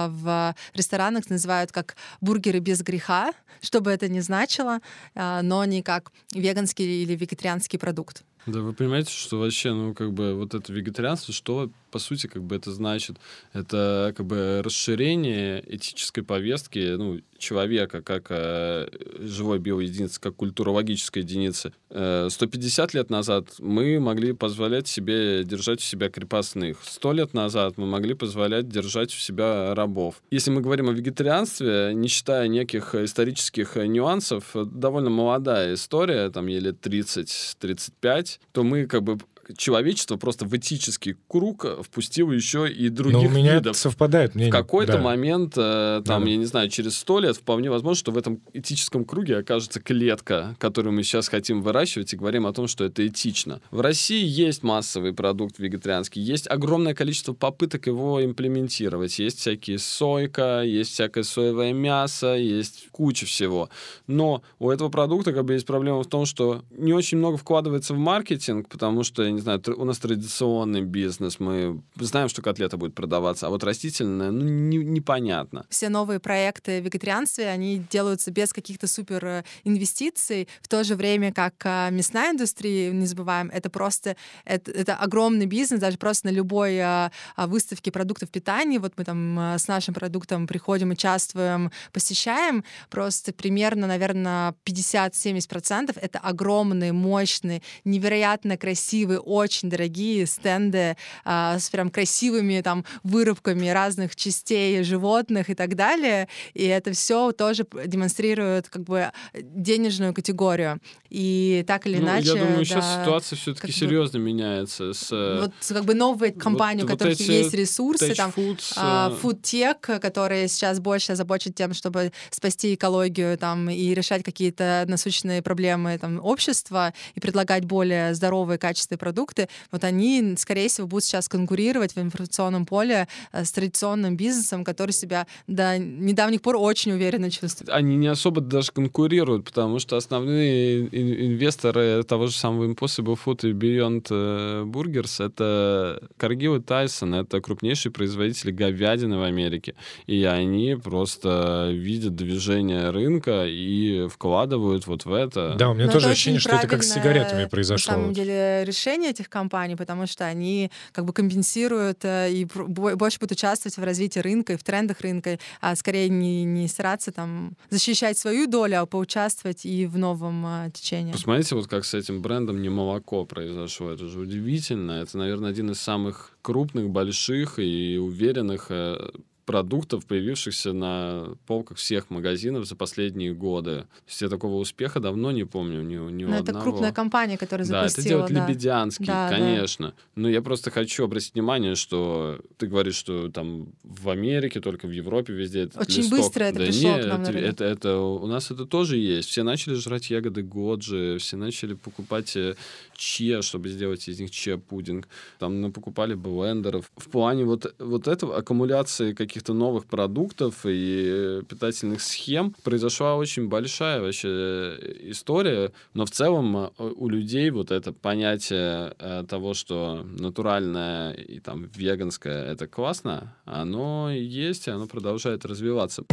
в 0.09 0.55
ресторанах 0.73 1.29
называют 1.29 1.73
как 1.73 1.97
бургеры 2.23 2.61
без 2.61 2.81
греха, 2.81 3.33
что 3.61 3.83
бы 3.83 3.91
это 3.91 4.09
ни 4.09 4.21
значило, 4.21 4.81
но 5.15 5.65
не 5.67 5.83
как 5.83 6.11
веганский 6.33 7.03
или 7.03 7.15
вегетарианский 7.15 7.79
продукт. 7.79 8.25
Да, 8.47 8.61
вы 8.61 8.73
понимаете, 8.73 9.11
что 9.11 9.41
вообще, 9.41 9.73
ну, 9.73 9.93
как 9.93 10.13
бы, 10.13 10.35
вот 10.35 10.55
это 10.55 10.73
вегетарианство, 10.73 11.35
что, 11.35 11.69
по 11.91 11.99
сути, 11.99 12.29
как 12.29 12.45
бы 12.45 12.55
это 12.55 12.73
значит? 12.73 13.17
Это, 13.53 14.15
как 14.17 14.25
бы, 14.25 14.63
расширение 14.65 15.65
этической 15.67 16.23
повестки, 16.23 16.95
ну, 16.95 17.21
человека 17.39 18.03
как 18.03 18.27
э, 18.31 18.89
живой 19.21 19.59
биоединицы, 19.59 20.21
как 20.21 20.37
культурологической 20.37 21.23
единицы. 21.23 21.73
Э, 21.91 22.29
150 22.31 22.95
лет 22.95 23.11
назад 23.11 23.49
мы 23.59 23.99
могли 24.01 24.33
позволять 24.33 24.89
себе 24.89 25.45
держать 25.45 25.79
у 25.81 25.83
себя 25.83 26.09
крепостных. 26.09 26.79
Сто 26.85 27.13
лет 27.13 27.35
назад 27.35 27.75
мы 27.77 27.87
могли 27.87 28.15
позволять 28.15 28.69
держать 28.69 29.11
у 29.11 29.19
себя 29.19 29.75
рабов. 29.75 30.23
Если 30.31 30.51
мы 30.51 30.61
говорим 30.61 30.89
о 30.89 30.93
вегетарианстве, 30.93 31.93
не 31.95 32.09
считая 32.09 32.49
неких 32.49 32.95
исторических 32.95 33.77
нюансов, 33.77 34.51
довольно 34.55 35.11
молодая 35.11 35.75
история, 35.75 36.31
там 36.31 36.47
ей 36.47 36.61
лет 36.61 36.77
30-35, 36.85 38.39
то 38.53 38.63
мы 38.63 38.87
как 38.87 39.03
бы 39.03 39.19
человечество 39.57 40.17
просто 40.17 40.45
в 40.47 40.57
этический 40.57 41.17
круг 41.29 41.67
впустило 41.83 42.33
еще 42.33 42.71
и 42.71 42.89
других 42.89 43.23
Но 43.23 43.29
у 43.29 43.31
меня 43.31 43.55
видов. 43.55 43.77
Совпадает 43.77 44.35
мнение. 44.35 44.53
В 44.53 44.57
какой-то 44.57 44.95
да. 44.95 45.01
момент, 45.01 45.55
э, 45.57 46.03
там, 46.05 46.25
да. 46.25 46.31
я 46.31 46.37
не 46.37 46.45
знаю, 46.45 46.69
через 46.69 46.97
сто 46.97 47.21
лет 47.21 47.37
вполне 47.37 47.71
возможно, 47.71 47.99
что 47.99 48.13
в 48.13 48.19
этом 48.19 48.41
этическом 48.53 49.05
круге 49.05 49.39
окажется 49.39 49.81
клетка, 49.81 50.57
которую 50.59 50.95
мы 50.95 51.03
сейчас 51.03 51.29
хотим 51.29 51.63
выращивать 51.63 52.13
и 52.13 52.17
говорим 52.17 52.47
о 52.47 52.53
том, 52.53 52.67
что 52.67 52.85
это 52.85 53.07
этично. 53.07 53.61
В 53.71 53.81
России 53.81 54.25
есть 54.25 54.63
массовый 54.63 55.13
продукт 55.13 55.59
вегетарианский, 55.59 56.23
есть 56.23 56.49
огромное 56.51 56.95
количество 56.95 57.33
попыток 57.33 57.87
его 57.87 58.25
имплементировать. 58.25 59.19
Есть 59.19 59.39
всякие 59.41 59.79
сойка, 59.79 60.63
есть 60.63 60.93
всякое 60.93 61.25
соевое 61.25 61.73
мясо, 61.73 62.35
есть 62.35 62.89
куча 62.91 63.27
всего. 63.27 63.69
Но 64.07 64.43
у 64.59 64.71
этого 64.71 64.89
продукта 64.89 65.33
как 65.33 65.45
бы 65.45 65.55
есть 65.55 65.67
проблема 65.67 66.03
в 66.03 66.07
том, 66.07 66.27
что 66.27 66.65
не 66.71 66.93
очень 66.93 67.19
много 67.19 67.37
вкладывается 67.37 67.95
в 67.95 67.99
маркетинг, 67.99 68.69
потому 68.69 69.03
что 69.03 69.29
не 69.37 69.43
знаю, 69.43 69.63
у 69.77 69.85
нас 69.85 69.99
традиционный 69.99 70.83
бизнес, 70.83 71.39
мы 71.39 71.83
знаем, 71.97 72.29
что 72.29 72.43
котлета 72.43 72.77
будет 72.77 72.95
продаваться, 72.95 73.47
а 73.47 73.51
вот 73.51 73.63
растительная, 73.65 74.31
ну, 74.31 74.45
не, 74.45 74.79
непонятно. 74.79 75.65
Все 75.69 75.89
новые 75.89 76.21
проекты 76.21 76.81
в 76.81 76.85
вегетарианстве, 76.85 77.49
они 77.49 77.83
делаются 77.91 78.31
без 78.31 78.53
каких-то 78.53 78.87
супер 78.87 79.25
э, 79.25 79.45
инвестиций, 79.65 80.49
в 80.63 80.69
то 80.69 80.85
же 80.85 80.97
время 80.97 81.33
как 81.33 81.55
а, 81.65 81.91
мясная 81.91 82.33
индустрия, 82.33 82.91
не 82.93 83.07
забываем, 83.07 83.51
это 83.53 83.71
просто, 83.71 84.17
это, 84.45 84.71
это 84.71 84.97
огромный 84.97 85.47
бизнес, 85.47 85.81
даже 85.81 85.99
просто 85.99 86.27
на 86.27 86.31
любой 86.31 86.81
а, 86.81 87.13
а, 87.37 87.47
выставке 87.47 87.93
продуктов 87.93 88.31
питания, 88.31 88.79
вот 88.79 88.95
мы 88.97 89.05
там 89.05 89.39
с 89.39 89.69
нашим 89.69 89.95
продуктом 89.95 90.47
приходим, 90.47 90.91
участвуем, 90.91 91.71
посещаем, 91.93 92.65
просто 92.91 93.33
примерно, 93.33 93.87
наверное, 93.87 94.55
50-70% 94.65 95.97
это 96.01 96.19
огромные, 96.19 96.93
мощные, 96.93 97.63
невероятно 97.85 98.57
красивые, 98.57 99.21
очень 99.27 99.69
дорогие 99.69 100.25
стенды 100.27 100.97
а, 101.25 101.59
с 101.59 101.69
прям 101.69 101.91
красивыми 101.91 102.61
там 102.61 102.85
вырубками 103.03 103.69
разных 103.69 104.15
частей 104.17 104.83
животных 104.83 105.51
и 105.51 105.55
так 105.55 105.75
далее. 105.75 106.29
И 106.55 106.65
это 106.65 106.93
все 106.93 107.33
тоже 107.33 107.67
демонстрирует 107.87 108.69
как 108.69 108.85
бы 108.85 109.11
денежную 109.35 110.15
категорию. 110.15 110.81
И 111.11 111.65
так 111.67 111.87
или 111.87 111.97
ну, 111.97 112.05
иначе... 112.05 112.29
Я 112.29 112.35
думаю, 112.35 112.59
да, 112.59 112.65
сейчас 112.65 113.01
ситуация 113.01 113.37
все-таки 113.37 113.73
серьезно 113.73 114.19
бы, 114.19 114.27
меняется. 114.27 114.93
С, 114.93 115.09
э, 115.11 115.41
вот 115.43 115.53
как 115.69 115.85
бы 115.85 115.95
новые 115.95 116.33
компании, 116.33 116.83
вот, 116.83 116.91
у 116.91 116.93
которых 116.93 117.19
вот 117.19 117.27
есть 117.27 117.55
ресурсы, 117.55 118.15
там 118.15 118.33
foods, 118.35 118.73
а, 118.77 119.11
фудтек, 119.11 119.81
которые 119.81 120.47
сейчас 120.49 120.79
больше 120.79 121.13
озабочены 121.13 121.53
тем, 121.53 121.75
чтобы 121.75 122.13
спасти 122.31 122.75
экологию 122.75 123.37
там 123.39 123.69
и 123.71 123.95
решать 123.95 124.23
какие-то 124.23 124.85
насущные 124.87 125.43
проблемы 125.43 125.99
там 125.99 126.21
общества 126.23 126.95
и 127.15 127.21
предлагать 127.21 127.65
более 127.65 128.15
здоровые, 128.15 128.59
качественные 128.59 128.99
продукты 128.99 129.16
продукты, 129.17 129.49
вот 129.73 129.85
они, 129.85 130.35
скорее 130.37 130.69
всего, 130.69 130.87
будут 130.87 131.05
сейчас 131.05 131.29
конкурировать 131.29 131.97
в 131.97 131.99
информационном 131.99 132.67
поле 132.67 133.09
э, 133.33 133.45
с 133.45 133.53
традиционным 133.53 134.17
бизнесом, 134.17 134.63
который 134.65 134.91
себя 134.91 135.27
до 135.47 135.79
недавних 135.79 136.43
пор 136.43 136.57
очень 136.57 136.93
уверенно 136.93 137.31
чувствует. 137.31 137.71
Они 137.71 137.97
не 137.97 138.09
особо 138.09 138.41
даже 138.41 138.73
конкурируют, 138.73 139.45
потому 139.45 139.79
что 139.79 139.97
основные 139.97 140.87
инвесторы 140.93 142.03
того 142.03 142.27
же 142.27 142.37
самого 142.37 142.65
Impossible 142.71 143.19
Food 143.25 143.49
и 143.49 143.53
Beyond 143.53 144.07
э, 144.11 144.65
Burgers— 144.65 145.25
это 145.27 146.03
Cargill 146.19 146.59
и 146.59 146.61
Tyson, 146.61 147.23
это 147.23 147.41
крупнейшие 147.41 147.93
производители 147.93 148.51
говядины 148.51 149.17
в 149.17 149.23
Америке. 149.23 149.75
И 150.07 150.25
они 150.25 150.77
просто 150.77 151.71
видят 151.73 152.15
движение 152.17 152.91
рынка 152.91 153.47
и 153.47 154.09
вкладывают 154.09 154.87
вот 154.87 155.07
в 155.07 155.13
это. 155.13 155.55
Да, 155.59 155.71
у 155.71 155.75
меня 155.75 155.87
Но 155.87 155.93
тоже 155.93 156.11
ощущение, 156.11 156.41
что 156.41 156.57
это 156.57 156.69
как 156.69 156.83
с 156.83 156.93
сигаретами 156.93 157.47
произошло. 157.47 157.93
На 157.93 157.99
самом 158.01 158.13
деле 158.13 158.65
решение 158.67 159.06
решение 159.07 159.11
этих 159.11 159.29
компаний, 159.29 159.77
потому 159.77 160.07
что 160.07 160.25
они 160.25 160.71
как 160.93 161.05
бы 161.05 161.13
компенсируют 161.13 162.05
э, 162.05 162.33
и 162.33 162.45
больше 162.45 163.19
будут 163.19 163.33
участвовать 163.33 163.77
в 163.77 163.85
развитии 163.85 164.21
рынка 164.21 164.53
и 164.53 164.57
в 164.57 164.63
трендах 164.63 165.01
рынка, 165.01 165.39
а 165.61 165.77
скорее 165.77 166.09
не, 166.09 166.45
не 166.45 166.69
стараться 166.69 167.13
там 167.13 167.57
защищать 167.71 168.19
свою 168.19 168.47
долю, 168.47 168.81
а 168.81 168.87
поучаствовать 168.87 169.67
и 169.67 169.87
в 169.87 169.99
новом 169.99 170.45
а, 170.47 170.71
течении. 170.71 171.13
Посмотрите, 171.13 171.55
вот 171.55 171.67
как 171.69 171.85
с 171.85 171.95
этим 171.95 172.23
брендом 172.23 172.63
не 172.63 172.69
молоко 172.69 173.25
произошло. 173.25 173.91
Это 173.91 174.07
же 174.09 174.19
удивительно. 174.21 175.03
Это, 175.03 175.19
наверное, 175.19 175.51
один 175.51 175.71
из 175.71 175.81
самых 175.81 176.37
крупных, 176.43 176.89
больших 176.91 177.59
и 177.59 177.99
уверенных 177.99 178.67
э, 178.71 179.11
продуктов, 179.47 180.05
появившихся 180.07 180.73
на 180.73 181.37
полках 181.47 181.79
всех 181.79 182.11
магазинов 182.11 182.67
за 182.67 182.75
последние 182.75 183.33
годы. 183.33 183.83
То 183.83 184.09
есть 184.09 184.21
я 184.21 184.29
такого 184.29 184.57
успеха 184.57 185.01
давно 185.01 185.31
не 185.31 185.45
помню 185.45 185.83
ни, 185.83 185.95
ни 185.95 186.25
Но 186.25 186.37
одного. 186.37 186.43
это 186.43 186.53
крупная 186.61 186.93
компания, 186.93 187.39
которая 187.39 187.65
запустила. 187.65 187.95
Да, 187.97 188.01
это 188.01 188.09
делает 188.09 188.35
да. 188.35 188.47
Лебедянский, 188.47 189.07
да, 189.07 189.29
конечно. 189.31 189.87
Да. 189.89 189.95
Но 190.17 190.29
я 190.29 190.43
просто 190.43 190.71
хочу 190.71 191.05
обратить 191.05 191.35
внимание, 191.35 191.77
что 191.77 192.41
ты 192.59 192.67
говоришь, 192.67 192.97
что 192.97 193.31
там 193.31 193.69
в 193.85 194.11
Америке, 194.11 194.61
только 194.61 194.87
в 194.87 194.91
Европе 194.91 195.33
везде 195.33 195.63
это 195.63 195.81
Очень 195.81 196.03
листок. 196.03 196.19
быстро 196.19 196.45
это 196.45 196.59
да 196.59 196.65
пришло 196.67 196.91
нет, 196.91 197.05
к 197.05 197.09
нам. 197.09 197.23
Это, 197.23 197.39
это, 197.39 197.65
это, 197.65 197.99
у 197.99 198.27
нас 198.27 198.51
это 198.51 198.67
тоже 198.67 198.97
есть. 198.97 199.29
Все 199.29 199.45
начали 199.45 199.75
жрать 199.75 200.11
ягоды 200.11 200.43
годжи, 200.43 201.19
все 201.21 201.37
начали 201.37 201.75
покупать 201.75 202.37
э, 202.37 202.57
че, 202.97 203.43
чтобы 203.43 203.69
сделать 203.69 204.09
из 204.09 204.19
них 204.19 204.33
че-пудинг. 204.33 205.07
Там 205.39 205.73
покупали 205.73 206.15
блендеров. 206.15 206.91
В 206.97 207.09
плане 207.09 207.45
вот, 207.45 207.75
вот 207.79 208.09
этого 208.09 208.37
аккумуляции 208.37 209.13
каких-то 209.37 209.53
новых 209.53 209.85
продуктов 209.85 210.65
и 210.65 211.43
питательных 211.47 212.01
схем 212.01 212.55
произошла 212.65 213.17
очень 213.17 213.49
большая 213.49 214.01
вообще 214.01 214.29
э, 214.29 215.11
история, 215.11 215.73
но 215.93 216.07
в 216.07 216.11
целом 216.11 216.57
э, 216.57 216.71
у 216.79 217.09
людей 217.09 217.51
вот 217.51 217.71
это 217.71 217.93
понятие 217.93 218.95
э, 218.99 219.25
того, 219.29 219.53
что 219.53 220.07
натуральное 220.19 221.13
и 221.13 221.39
там 221.41 221.69
веганское 221.77 222.47
это 222.47 222.67
классно, 222.67 223.37
оно 223.45 224.11
есть, 224.11 224.69
и 224.69 224.71
оно 224.71 224.87
продолжает 224.87 225.45
развиваться. 225.45 226.05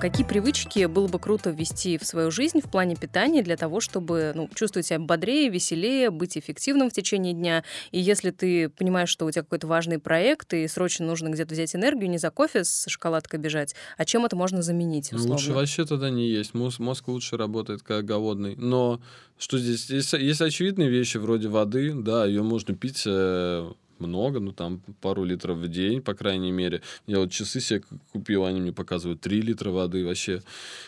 Какие 0.00 0.26
привычки 0.26 0.86
было 0.86 1.08
бы 1.08 1.18
круто 1.18 1.50
ввести 1.50 1.98
в 1.98 2.06
свою 2.06 2.30
жизнь 2.30 2.62
в 2.62 2.70
плане 2.70 2.96
питания 2.96 3.42
для 3.42 3.58
того, 3.58 3.80
чтобы 3.80 4.32
ну, 4.34 4.48
чувствовать 4.54 4.86
себя 4.86 4.98
бодрее, 4.98 5.50
веселее, 5.50 6.08
быть 6.08 6.38
эффективным 6.38 6.88
в 6.88 6.92
течение 6.94 7.34
дня? 7.34 7.64
И 7.90 8.00
если 8.00 8.30
ты 8.30 8.70
понимаешь, 8.70 9.10
что 9.10 9.26
у 9.26 9.30
тебя 9.30 9.42
какой-то 9.42 9.66
важный 9.66 9.98
проект, 9.98 10.54
и 10.54 10.66
срочно 10.68 11.04
нужно 11.04 11.28
где-то 11.28 11.52
взять 11.52 11.76
энергию, 11.76 12.08
не 12.08 12.16
за 12.16 12.30
кофе 12.30 12.64
с 12.64 12.86
шоколадкой 12.88 13.40
бежать, 13.40 13.74
а 13.98 14.06
чем 14.06 14.24
это 14.24 14.36
можно 14.36 14.62
заменить? 14.62 15.12
Условно? 15.12 15.34
Лучше 15.34 15.52
вообще 15.52 15.84
тогда 15.84 16.08
не 16.08 16.26
есть. 16.26 16.54
Мозг, 16.54 16.78
мозг 16.78 17.06
лучше 17.08 17.36
работает, 17.36 17.82
как 17.82 18.06
голодный. 18.06 18.56
Но 18.56 19.02
что 19.38 19.58
здесь? 19.58 19.90
Есть, 19.90 20.14
есть 20.14 20.40
очевидные 20.40 20.88
вещи 20.88 21.18
вроде 21.18 21.48
воды, 21.48 21.92
да, 21.92 22.24
ее 22.24 22.42
можно 22.42 22.74
пить 22.74 23.02
э, 23.04 23.70
много, 24.00 24.40
ну 24.40 24.52
там 24.52 24.80
пару 25.00 25.24
литров 25.24 25.58
в 25.58 25.68
день, 25.68 26.02
по 26.02 26.14
крайней 26.14 26.52
мере. 26.52 26.82
Я 27.06 27.18
вот 27.18 27.30
часы 27.30 27.60
себе 27.60 27.82
купил, 28.12 28.44
они 28.44 28.60
мне 28.60 28.72
показывают 28.72 29.20
3 29.20 29.40
литра 29.42 29.70
воды 29.70 30.04
вообще. 30.04 30.42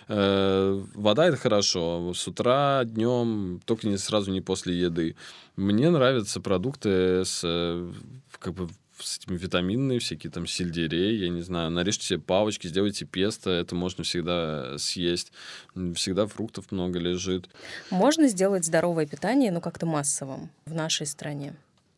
Э, 0.09 0.83
вода 0.95 1.27
это 1.27 1.37
хорошо. 1.37 2.13
С 2.15 2.27
утра, 2.27 2.85
днем, 2.85 3.61
только 3.65 3.89
не 3.89 3.99
сразу 3.99 4.31
не 4.33 4.41
после 4.41 4.79
еды. 4.79 5.17
Мне 5.57 5.91
нравятся 5.91 6.41
продукты 6.41 7.25
с 7.25 7.43
э, 7.45 7.93
как 8.39 8.55
бы 8.55 8.69
с 9.03 9.19
этими 9.19 9.37
витаминные, 9.37 9.99
всякие 9.99 10.31
там 10.31 10.47
сельдерей, 10.47 11.17
я 11.19 11.29
не 11.29 11.43
знаю, 11.43 11.71
нарежьте 11.71 12.07
себе 12.07 12.21
палочки, 12.21 12.67
сделайте 12.67 13.05
песто, 13.05 13.51
это 13.51 13.75
можно 13.75 14.05
всегда 14.05 14.79
съесть. 14.79 15.33
Всегда 15.95 16.27
фруктов 16.27 16.71
много 16.71 16.99
лежит. 16.99 17.49
Можно 17.91 18.29
сделать 18.29 18.65
здоровое 18.65 19.07
питание, 19.07 19.51
но 19.51 19.61
как-то 19.61 19.87
массовым 19.87 20.51
в 20.67 20.75
нашей 20.75 21.07
стране? 21.07 21.55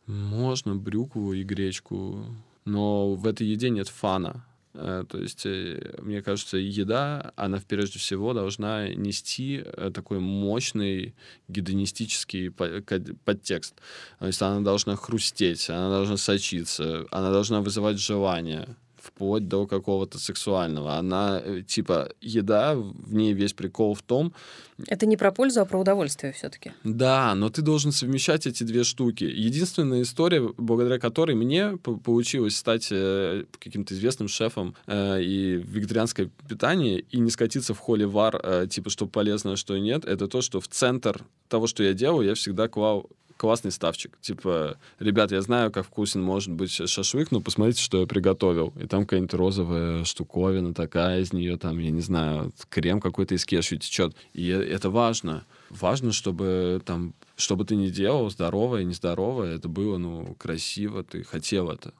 Можно 0.07 0.75
брюкву 0.75 1.33
и 1.33 1.43
гречку, 1.43 2.25
но 2.65 3.15
в 3.15 3.25
этой 3.25 3.47
еде 3.47 3.69
нет 3.69 3.87
фана. 3.87 4.45
Э, 4.77 5.05
то 5.07 5.17
есть, 5.17 5.45
э, 5.45 5.95
мне 6.01 6.21
кажется, 6.21 6.57
еда, 6.57 7.31
она 7.35 7.61
прежде 7.67 7.97
всего 7.97 8.33
должна 8.33 8.89
нести 8.89 9.63
э, 9.63 9.91
такой 9.93 10.19
мощный 10.19 11.15
гедонистический 11.47 12.51
подтекст. 12.51 13.75
То 14.19 14.27
есть 14.27 14.41
она 14.41 14.61
должна 14.61 14.95
хрустеть, 14.95 15.69
она 15.69 15.89
должна 15.89 16.17
сочиться, 16.17 17.05
она 17.11 17.31
должна 17.31 17.61
вызывать 17.61 17.99
желание 17.99 18.75
вплоть 19.05 19.47
до 19.47 19.67
какого-то 19.67 20.19
сексуального. 20.19 20.95
Она, 20.95 21.41
э, 21.43 21.61
типа, 21.61 22.09
еда, 22.21 22.75
в 22.75 23.13
ней 23.13 23.33
весь 23.33 23.53
прикол 23.53 23.93
в 23.93 24.01
том... 24.01 24.33
Это 24.87 25.05
не 25.05 25.15
про 25.15 25.31
пользу, 25.31 25.61
а 25.61 25.65
про 25.65 25.79
удовольствие 25.79 26.33
все-таки. 26.33 26.73
Да, 26.83 27.33
но 27.35 27.49
ты 27.49 27.61
должен 27.61 27.91
совмещать 27.91 28.45
эти 28.47 28.63
две 28.63 28.83
штуки. 28.83 29.23
Единственная 29.23 30.01
история, 30.01 30.41
благодаря 30.57 30.99
которой 30.99 31.35
мне 31.35 31.77
получилось 31.77 32.57
стать 32.57 32.89
э, 32.91 33.45
каким-то 33.59 33.93
известным 33.93 34.27
шефом 34.27 34.75
э, 34.87 35.21
и 35.21 35.63
вегетарианское 35.63 36.29
питание, 36.49 36.99
и 36.99 37.19
не 37.19 37.31
скатиться 37.31 37.73
в 37.73 37.79
холли 37.79 38.03
вар, 38.03 38.39
э, 38.43 38.67
типа, 38.69 38.89
что 38.89 39.07
полезно, 39.07 39.53
а 39.53 39.57
что 39.57 39.77
нет, 39.77 40.03
это 40.05 40.27
то, 40.27 40.41
что 40.41 40.59
в 40.59 40.67
центр 40.67 41.23
того, 41.47 41.67
что 41.67 41.83
я 41.83 41.93
делаю, 41.93 42.27
я 42.27 42.33
всегда 42.33 42.67
клал 42.67 43.09
классный 43.37 43.71
ставчик. 43.71 44.17
Типа, 44.21 44.77
ребят, 44.99 45.31
я 45.31 45.41
знаю, 45.41 45.71
как 45.71 45.85
вкусен 45.85 46.21
может 46.21 46.51
быть 46.51 46.71
шашлык, 46.71 47.31
но 47.31 47.41
посмотрите, 47.41 47.81
что 47.81 48.01
я 48.01 48.07
приготовил. 48.07 48.73
И 48.79 48.87
там 48.87 49.03
какая-нибудь 49.03 49.33
розовая 49.33 50.03
штуковина 50.03 50.73
такая 50.73 51.21
из 51.21 51.33
нее, 51.33 51.57
там, 51.57 51.79
я 51.79 51.91
не 51.91 52.01
знаю, 52.01 52.51
крем 52.69 52.99
какой-то 53.01 53.35
из 53.35 53.45
кешью 53.45 53.79
течет. 53.79 54.15
И 54.33 54.47
это 54.47 54.89
важно. 54.89 55.45
Важно, 55.69 56.11
чтобы 56.11 56.81
там, 56.85 57.13
что 57.35 57.55
бы 57.55 57.65
ты 57.65 57.75
ни 57.75 57.89
делал, 57.89 58.29
здоровое, 58.29 58.83
нездоровое, 58.83 59.55
это 59.55 59.67
было, 59.67 59.97
ну, 59.97 60.35
красиво, 60.37 61.03
ты 61.03 61.23
хотел 61.23 61.69
это. 61.69 61.93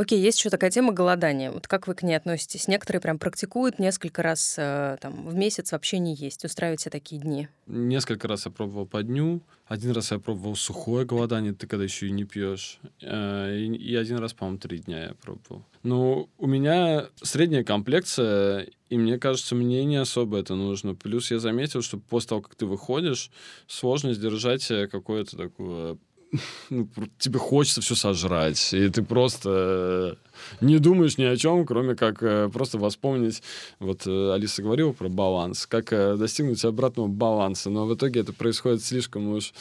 Окей, 0.00 0.18
есть 0.18 0.38
еще 0.38 0.48
такая 0.48 0.70
тема 0.70 0.94
голодания. 0.94 1.52
Вот 1.52 1.68
как 1.68 1.86
вы 1.86 1.94
к 1.94 2.02
ней 2.02 2.14
относитесь? 2.14 2.68
Некоторые 2.68 3.02
прям 3.02 3.18
практикуют 3.18 3.78
несколько 3.78 4.22
раз 4.22 4.54
э, 4.56 4.96
там, 4.98 5.28
в 5.28 5.34
месяц 5.34 5.72
вообще 5.72 5.98
не 5.98 6.14
есть, 6.14 6.42
устраивать 6.42 6.80
себе 6.80 6.92
такие 6.92 7.20
дни. 7.20 7.48
Несколько 7.66 8.26
раз 8.26 8.46
я 8.46 8.50
пробовал 8.50 8.86
по 8.86 9.02
дню. 9.02 9.42
Один 9.66 9.90
раз 9.90 10.10
я 10.10 10.18
пробовал 10.18 10.56
сухое 10.56 11.04
голодание, 11.04 11.52
ты 11.52 11.66
когда 11.66 11.84
еще 11.84 12.06
и 12.06 12.12
не 12.12 12.24
пьешь. 12.24 12.80
Э, 13.02 13.54
и 13.54 13.94
один 13.94 14.16
раз, 14.16 14.32
по-моему, 14.32 14.58
три 14.58 14.78
дня 14.78 15.08
я 15.08 15.14
пробовал. 15.20 15.66
Ну, 15.82 16.30
у 16.38 16.46
меня 16.46 17.08
средняя 17.22 17.62
комплекция, 17.62 18.68
и 18.88 18.96
мне 18.96 19.18
кажется, 19.18 19.54
мне 19.54 19.84
не 19.84 19.96
особо 19.96 20.38
это 20.38 20.54
нужно. 20.54 20.94
Плюс 20.94 21.30
я 21.30 21.38
заметил, 21.38 21.82
что 21.82 21.98
после 21.98 22.30
того, 22.30 22.40
как 22.40 22.54
ты 22.54 22.64
выходишь, 22.64 23.30
сложно 23.66 24.14
сдержать 24.14 24.66
какое-то 24.90 25.36
такое 25.36 25.98
ну, 26.70 26.88
тебе 27.18 27.38
хочется 27.38 27.80
все 27.80 27.94
сожрать, 27.94 28.72
и 28.72 28.88
ты 28.88 29.02
просто 29.02 30.18
э, 30.60 30.64
не 30.64 30.78
думаешь 30.78 31.18
ни 31.18 31.24
о 31.24 31.36
чем, 31.36 31.66
кроме 31.66 31.94
как 31.94 32.22
э, 32.22 32.48
просто 32.52 32.78
воспомнить, 32.78 33.42
вот 33.78 34.06
э, 34.06 34.32
Алиса 34.32 34.62
говорила 34.62 34.92
про 34.92 35.08
баланс, 35.08 35.66
как 35.66 35.90
достигнуть 36.18 36.64
обратного 36.64 37.08
баланса, 37.08 37.70
но 37.70 37.86
в 37.86 37.94
итоге 37.94 38.20
это 38.20 38.32
происходит 38.32 38.84
слишком 38.84 39.28
уж 39.28 39.52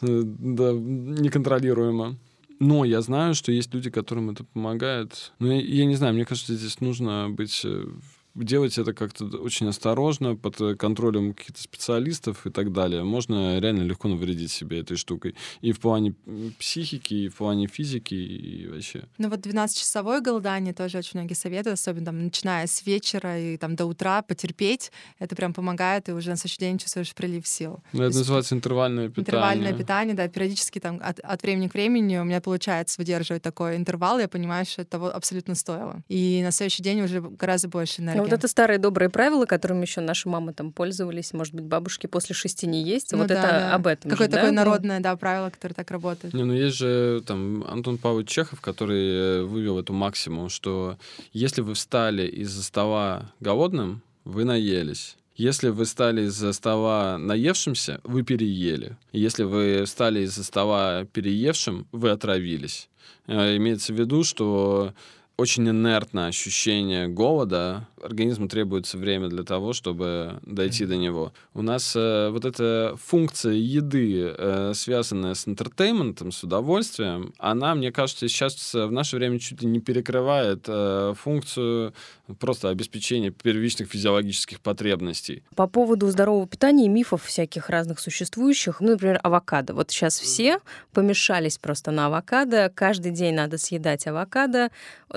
да, 0.00 0.72
неконтролируемо. 0.72 2.16
Но 2.60 2.84
я 2.84 3.00
знаю, 3.00 3.34
что 3.34 3.50
есть 3.50 3.74
люди, 3.74 3.90
которым 3.90 4.30
это 4.30 4.44
помогает. 4.44 5.32
Но 5.40 5.52
я, 5.52 5.60
я 5.60 5.84
не 5.86 5.96
знаю, 5.96 6.14
мне 6.14 6.24
кажется, 6.24 6.54
здесь 6.54 6.80
нужно 6.80 7.28
быть 7.28 7.66
делать 8.34 8.78
это 8.78 8.92
как-то 8.92 9.24
очень 9.24 9.68
осторожно, 9.68 10.36
под 10.36 10.60
э, 10.60 10.74
контролем 10.74 11.34
каких-то 11.34 11.62
специалистов 11.62 12.46
и 12.46 12.50
так 12.50 12.72
далее. 12.72 13.04
Можно 13.04 13.58
реально 13.60 13.82
легко 13.82 14.08
навредить 14.08 14.50
себе 14.50 14.80
этой 14.80 14.96
штукой. 14.96 15.34
И 15.60 15.72
в 15.72 15.80
плане 15.80 16.14
психики, 16.58 17.14
и 17.14 17.28
в 17.28 17.36
плане 17.36 17.66
физики, 17.66 18.14
и 18.14 18.66
вообще. 18.68 19.04
Ну 19.18 19.28
вот 19.28 19.40
12-часовое 19.40 20.20
голодание 20.20 20.74
тоже 20.74 20.98
очень 20.98 21.20
многие 21.20 21.34
советуют, 21.34 21.78
особенно 21.78 22.06
там, 22.06 22.24
начиная 22.24 22.66
с 22.66 22.84
вечера 22.84 23.38
и 23.38 23.56
там 23.56 23.76
до 23.76 23.86
утра 23.86 24.22
потерпеть. 24.22 24.90
Это 25.18 25.36
прям 25.36 25.54
помогает, 25.54 26.08
и 26.08 26.12
уже 26.12 26.30
на 26.30 26.36
следующий 26.36 26.60
день 26.60 26.78
чувствуешь 26.78 27.14
прилив 27.14 27.46
сил. 27.46 27.82
Ну, 27.92 28.02
это 28.02 28.16
называется 28.16 28.54
интервальное 28.54 29.08
питание. 29.08 29.24
Интервальное 29.24 29.72
питание, 29.72 30.14
да. 30.14 30.28
Периодически 30.28 30.80
там 30.80 31.00
от, 31.02 31.20
от 31.20 31.42
времени 31.42 31.68
к 31.68 31.74
времени 31.74 32.18
у 32.18 32.24
меня 32.24 32.40
получается 32.40 32.96
выдерживать 32.98 33.42
такой 33.42 33.76
интервал, 33.76 34.18
я 34.18 34.28
понимаю, 34.28 34.66
что 34.66 34.82
это 34.82 34.92
того 34.92 35.14
абсолютно 35.14 35.54
стоило. 35.54 36.02
И 36.08 36.40
на 36.42 36.50
следующий 36.50 36.82
день 36.82 37.00
уже 37.00 37.20
гораздо 37.20 37.68
больше 37.68 38.02
энергии 38.02 38.23
вот 38.24 38.32
это 38.32 38.48
старые 38.48 38.78
добрые 38.78 39.08
правила, 39.08 39.46
которыми 39.46 39.82
еще 39.82 40.00
наши 40.00 40.28
мамы 40.28 40.52
там 40.52 40.72
пользовались, 40.72 41.32
может 41.32 41.54
быть, 41.54 41.64
бабушки 41.64 42.06
после 42.06 42.34
шести 42.34 42.66
не 42.66 42.82
есть. 42.82 43.12
Ну, 43.12 43.18
вот 43.18 43.28
да, 43.28 43.34
это 43.34 43.48
да. 43.48 43.74
об 43.74 43.86
этом. 43.86 44.10
Какое-то 44.10 44.34
такое 44.34 44.50
да? 44.50 44.56
народное, 44.56 45.00
да, 45.00 45.16
правило, 45.16 45.50
которое 45.50 45.74
так 45.74 45.90
работает. 45.90 46.34
Не, 46.34 46.44
ну 46.44 46.52
есть 46.52 46.76
же 46.76 47.22
там 47.26 47.64
Антон 47.68 47.98
Павлович 47.98 48.28
Чехов, 48.28 48.60
который 48.60 49.08
э, 49.08 49.42
вывел 49.42 49.78
эту 49.78 49.92
максимум, 49.92 50.48
что 50.48 50.98
если 51.32 51.60
вы 51.60 51.74
встали 51.74 52.26
из-за 52.26 52.62
стола 52.62 53.32
голодным, 53.40 54.02
вы 54.24 54.44
наелись. 54.44 55.16
Если 55.36 55.68
вы 55.68 55.84
стали 55.84 56.22
из-за 56.26 56.52
стола 56.52 57.18
наевшимся, 57.18 58.00
вы 58.04 58.22
переели. 58.22 58.96
Если 59.12 59.42
вы 59.42 59.84
встали 59.84 60.20
из-за 60.20 60.44
стола 60.44 61.06
переевшим, 61.12 61.86
вы 61.90 62.10
отравились. 62.10 62.88
Э, 63.26 63.56
имеется 63.56 63.92
в 63.92 63.98
виду, 63.98 64.22
что 64.22 64.94
очень 65.36 65.68
инертное 65.68 66.28
ощущение 66.28 67.08
голода. 67.08 67.88
Организму 68.02 68.48
требуется 68.48 68.98
время 68.98 69.28
для 69.28 69.42
того, 69.42 69.72
чтобы 69.72 70.38
дойти 70.42 70.84
до 70.84 70.96
него. 70.96 71.32
У 71.54 71.62
нас 71.62 71.96
э, 71.96 72.28
вот 72.30 72.44
эта 72.44 72.94
функция 73.02 73.54
еды, 73.54 74.32
э, 74.36 74.72
связанная 74.74 75.34
с 75.34 75.48
интертейментом, 75.48 76.30
с 76.30 76.44
удовольствием, 76.44 77.32
она, 77.38 77.74
мне 77.74 77.90
кажется, 77.90 78.28
сейчас 78.28 78.74
в 78.74 78.90
наше 78.90 79.16
время 79.16 79.38
чуть 79.40 79.62
ли 79.62 79.68
не 79.68 79.80
перекрывает 79.80 80.66
э, 80.68 81.14
функцию 81.16 81.94
просто 82.38 82.68
обеспечения 82.68 83.30
первичных 83.30 83.88
физиологических 83.88 84.60
потребностей. 84.60 85.42
По 85.56 85.66
поводу 85.66 86.08
здорового 86.10 86.46
питания 86.46 86.86
и 86.86 86.88
мифов 86.88 87.24
всяких 87.24 87.70
разных 87.70 87.98
существующих, 87.98 88.80
ну, 88.80 88.92
например, 88.92 89.18
авокадо. 89.22 89.74
Вот 89.74 89.90
сейчас 89.90 90.20
все 90.20 90.58
помешались 90.92 91.58
просто 91.58 91.90
на 91.90 92.06
авокадо. 92.06 92.70
Каждый 92.74 93.12
день 93.12 93.34
надо 93.34 93.58
съедать 93.58 94.06
авокадо 94.06 94.70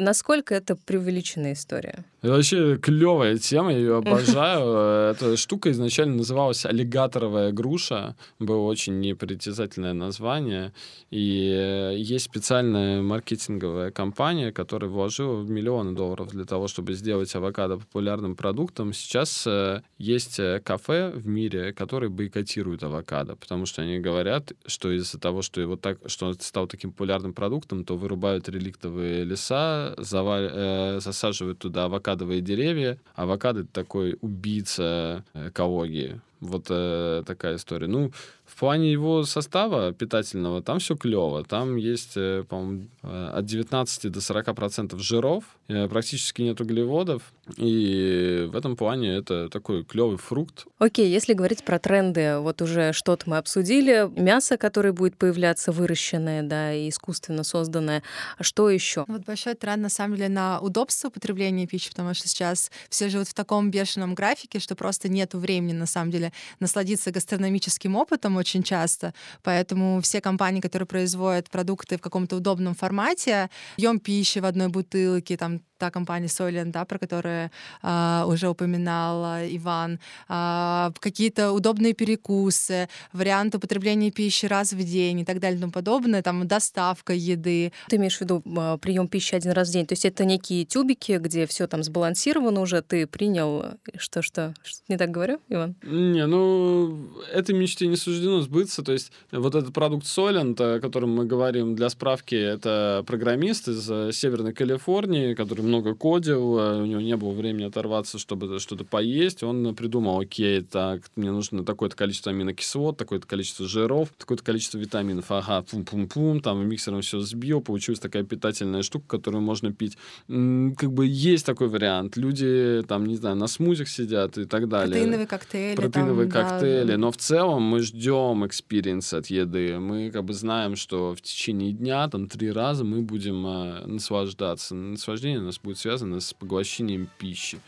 Насколько 0.07 0.55
это 0.55 0.77
преувеличенная 0.77 1.51
история? 1.51 2.05
Это 2.21 2.31
вообще 2.31 2.77
клевая 2.77 3.37
тема, 3.37 3.73
я 3.73 3.77
ее 3.77 3.97
обожаю. 3.97 5.11
Эта 5.11 5.35
штука 5.35 5.69
изначально 5.71 6.15
называлась 6.15 6.65
аллигаторовая 6.65 7.51
груша. 7.51 8.15
Было 8.39 8.61
очень 8.61 9.01
непритязательное 9.01 9.91
название. 9.91 10.73
И 11.11 11.93
есть 11.97 12.23
специальная 12.25 13.01
маркетинговая 13.01 13.91
компания, 13.91 14.53
которая 14.53 14.89
вложила 14.89 15.43
миллионы 15.43 15.91
долларов 15.93 16.29
для 16.29 16.45
того, 16.45 16.69
чтобы 16.69 16.93
сделать 16.93 17.35
авокадо 17.35 17.77
популярным 17.77 18.37
продуктом. 18.37 18.93
Сейчас 18.93 19.45
э, 19.45 19.81
есть 19.97 20.39
э, 20.39 20.61
кафе 20.63 21.11
в 21.13 21.27
мире, 21.27 21.73
которые 21.73 22.09
бойкотируют 22.09 22.81
авокадо, 22.81 23.35
потому 23.35 23.65
что 23.65 23.81
они 23.81 23.99
говорят, 23.99 24.53
что 24.65 24.89
из-за 24.91 25.19
того, 25.19 25.41
что 25.41 25.59
его 25.59 25.75
так, 25.75 25.99
что 26.05 26.27
он 26.27 26.39
стал 26.39 26.67
таким 26.67 26.91
популярным 26.91 27.33
продуктом, 27.33 27.83
то 27.83 27.95
вырубают 27.95 28.49
реликтовые 28.49 29.23
леса, 29.23 29.95
заваль, 29.97 30.49
э, 30.51 30.99
засаживают 30.99 31.59
туда 31.59 31.85
авокадовые 31.85 32.41
деревья. 32.41 32.97
Авокадо— 33.15 33.65
такой 33.73 34.17
убийца 34.21 35.23
экологии. 35.33 36.21
Вот 36.39 36.67
э, 36.69 37.23
такая 37.25 37.55
история. 37.55 37.87
Ну, 37.87 38.11
в 38.47 38.59
плане 38.59 38.91
его 38.91 39.23
состава 39.23 39.91
питательного 39.91 40.61
там 40.63 40.79
все 40.79 40.95
клево. 40.95 41.43
Там 41.43 41.75
есть, 41.75 42.13
э, 42.15 42.43
по-моему, 42.47 42.87
э, 43.03 43.29
от 43.33 43.45
19 43.45 44.09
до 44.09 44.21
40 44.21 44.53
процентов 44.55 45.01
жиров, 45.01 45.43
э, 45.67 45.87
практически 45.89 46.41
нет 46.41 46.61
углеводов. 46.61 47.21
И 47.57 48.47
в 48.49 48.55
этом 48.55 48.75
плане 48.75 49.15
это 49.15 49.49
такой 49.49 49.83
клевый 49.83 50.17
фрукт. 50.17 50.65
Окей, 50.79 51.09
если 51.09 51.33
говорить 51.33 51.63
про 51.63 51.77
тренды, 51.77 52.39
вот 52.39 52.61
уже 52.61 52.93
что-то 52.93 53.29
мы 53.29 53.37
обсудили. 53.37 54.09
Мясо, 54.19 54.57
которое 54.57 54.93
будет 54.93 55.17
появляться 55.17 55.71
выращенное, 55.71 56.41
да, 56.43 56.73
и 56.73 56.89
искусственно 56.89 57.43
созданное. 57.43 58.01
А 58.37 58.43
что 58.43 58.69
еще? 58.69 59.03
Вот 59.07 59.23
большой 59.25 59.55
тренд, 59.55 59.81
на 59.83 59.89
самом 59.89 60.15
деле, 60.15 60.29
на 60.29 60.59
удобство 60.61 61.09
потребления 61.09 61.67
пищи, 61.67 61.89
потому 61.89 62.13
что 62.13 62.27
сейчас 62.29 62.71
все 62.89 63.09
живут 63.09 63.27
в 63.27 63.33
таком 63.33 63.71
бешеном 63.71 64.15
графике, 64.15 64.59
что 64.59 64.75
просто 64.75 65.09
нет 65.09 65.33
времени, 65.33 65.73
на 65.73 65.85
самом 65.85 66.11
деле, 66.11 66.31
насладиться 66.59 67.11
гастрономическим 67.11 67.95
опытом 67.95 68.36
очень 68.37 68.63
часто. 68.63 69.13
Поэтому 69.43 69.99
все 70.01 70.21
компании, 70.21 70.61
которые 70.61 70.87
производят 70.87 71.49
продукты 71.49 71.97
в 71.97 72.01
каком-то 72.01 72.37
удобном 72.37 72.75
формате, 72.75 73.49
ем 73.77 73.99
пищи 73.99 74.39
в 74.39 74.45
одной 74.45 74.67
бутылке, 74.67 75.37
там 75.37 75.61
та 75.77 75.91
компания 75.91 76.27
Soylent, 76.27 76.71
да, 76.71 76.85
про 76.85 76.99
которую 76.99 77.51
а, 77.81 78.25
уже 78.27 78.49
упоминал 78.49 79.41
Иван, 79.45 79.99
а, 80.27 80.91
какие-то 80.99 81.51
удобные 81.51 81.93
перекусы, 81.93 82.89
варианты 83.13 83.57
употребления 83.57 84.11
пищи 84.11 84.45
раз 84.45 84.73
в 84.73 84.83
день 84.83 85.19
и 85.19 85.25
так 85.25 85.39
далее 85.39 85.57
и 85.57 85.61
тому 85.61 85.71
подобное, 85.71 86.21
там 86.21 86.47
доставка 86.47 87.13
еды. 87.13 87.71
Ты 87.87 87.97
имеешь 87.97 88.17
в 88.17 88.21
виду 88.21 88.43
а, 88.57 88.77
прием 88.77 89.07
пищи 89.07 89.35
один 89.35 89.51
раз 89.51 89.69
в 89.69 89.73
день? 89.73 89.85
То 89.85 89.93
есть 89.93 90.05
это 90.05 90.25
некие 90.25 90.65
тюбики, 90.65 91.17
где 91.17 91.45
все 91.45 91.67
там 91.67 91.83
сбалансировано 91.83 92.61
уже, 92.61 92.81
ты 92.81 93.07
принял 93.07 93.65
что 93.97 94.21
что? 94.21 94.53
что 94.63 94.81
не 94.87 94.97
так 94.97 95.11
говорю, 95.11 95.39
Иван? 95.49 95.75
Не, 95.83 96.25
ну 96.25 97.11
этой 97.31 97.55
мечте 97.55 97.87
не 97.87 97.95
суждено 97.95 98.41
сбыться. 98.41 98.83
То 98.83 98.91
есть 98.91 99.11
вот 99.31 99.55
этот 99.55 99.73
продукт 99.73 100.05
Soylent, 100.05 100.61
о 100.61 100.79
котором 100.79 101.15
мы 101.15 101.25
говорим 101.25 101.75
для 101.75 101.89
справки, 101.89 102.35
это 102.35 103.03
программист 103.05 103.67
из 103.67 103.89
э, 103.89 104.11
Северной 104.11 104.53
Калифорнии, 104.53 105.33
который 105.33 105.65
много 105.67 105.93
кодил, 105.95 106.57
э, 106.57 106.81
у 106.81 106.85
него 106.85 107.01
не 107.01 107.15
было 107.15 107.31
времени 107.31 107.65
оторваться, 107.65 108.17
чтобы 108.17 108.59
что-то 108.59 108.85
поесть. 108.85 109.43
Он 109.43 109.75
придумал, 109.75 110.19
окей, 110.19 110.61
так, 110.61 111.01
мне 111.15 111.31
нужно 111.31 111.63
такое-то 111.63 111.95
количество 111.95 112.31
аминокислот, 112.31 112.97
такое-то 112.97 113.27
количество 113.27 113.67
жиров, 113.67 114.09
такое-то 114.17 114.43
количество 114.43 114.77
витаминов. 114.77 115.31
Ага, 115.31 115.63
пум-пум-пум, 115.63 116.41
там 116.41 116.67
миксером 116.67 117.01
все 117.01 117.19
сбил, 117.19 117.61
получилась 117.61 117.99
такая 117.99 118.23
питательная 118.23 118.81
штука, 118.81 119.17
которую 119.17 119.41
можно 119.41 119.71
пить. 119.73 119.97
Как 120.27 120.91
бы 120.91 121.05
есть 121.05 121.45
такой 121.45 121.67
вариант. 121.67 122.17
Люди 122.17 122.83
там, 122.87 123.05
не 123.05 123.15
знаю, 123.15 123.35
на 123.35 123.47
смузях 123.47 123.89
сидят 123.89 124.37
и 124.37 124.45
так 124.45 124.67
далее. 124.69 124.93
Протеиновые 124.93 125.27
коктейли. 125.27 125.75
Протеиновые 125.75 126.31
там, 126.31 126.49
коктейли. 126.49 126.91
Да. 126.91 126.97
Но 126.97 127.11
в 127.11 127.17
целом 127.17 127.63
мы 127.63 127.79
ждем 127.81 128.45
experience 128.45 129.13
от 129.13 129.27
еды. 129.27 129.79
Мы 129.79 130.11
как 130.11 130.23
бы 130.23 130.33
знаем, 130.33 130.75
что 130.75 131.13
в 131.15 131.21
течение 131.21 131.71
дня, 131.71 132.07
там, 132.09 132.27
три 132.27 132.51
раза 132.51 132.83
мы 132.83 133.01
будем 133.01 133.45
э, 133.45 133.85
наслаждаться. 133.85 134.75
Наслаждение 134.75 135.39
у 135.39 135.43
нас 135.57 135.63
будет 135.63 135.77
связано 135.77 136.19
с 136.19 136.33
поглощением 136.33 137.09
пищи. 137.17 137.59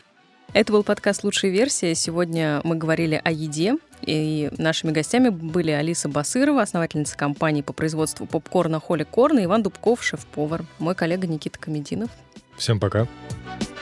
Это 0.52 0.72
был 0.72 0.82
подкаст 0.82 1.22
«Лучшая 1.22 1.50
версия». 1.50 1.94
Сегодня 1.94 2.60
мы 2.64 2.76
говорили 2.76 3.20
о 3.22 3.30
еде. 3.30 3.76
И 4.02 4.50
нашими 4.58 4.90
гостями 4.90 5.28
были 5.28 5.70
Алиса 5.70 6.08
Басырова, 6.08 6.62
основательница 6.62 7.16
компании 7.16 7.62
по 7.62 7.72
производству 7.72 8.26
попкорна 8.26 8.80
«Holy 8.80 9.04
Corn» 9.04 9.38
и 9.38 9.44
Иван 9.44 9.62
Дубков, 9.62 10.02
шеф-повар. 10.02 10.64
Мой 10.78 10.94
коллега 10.94 11.26
Никита 11.26 11.58
Комединов. 11.58 12.10
Всем 12.56 12.80
пока. 12.80 13.06
Пока. 13.58 13.79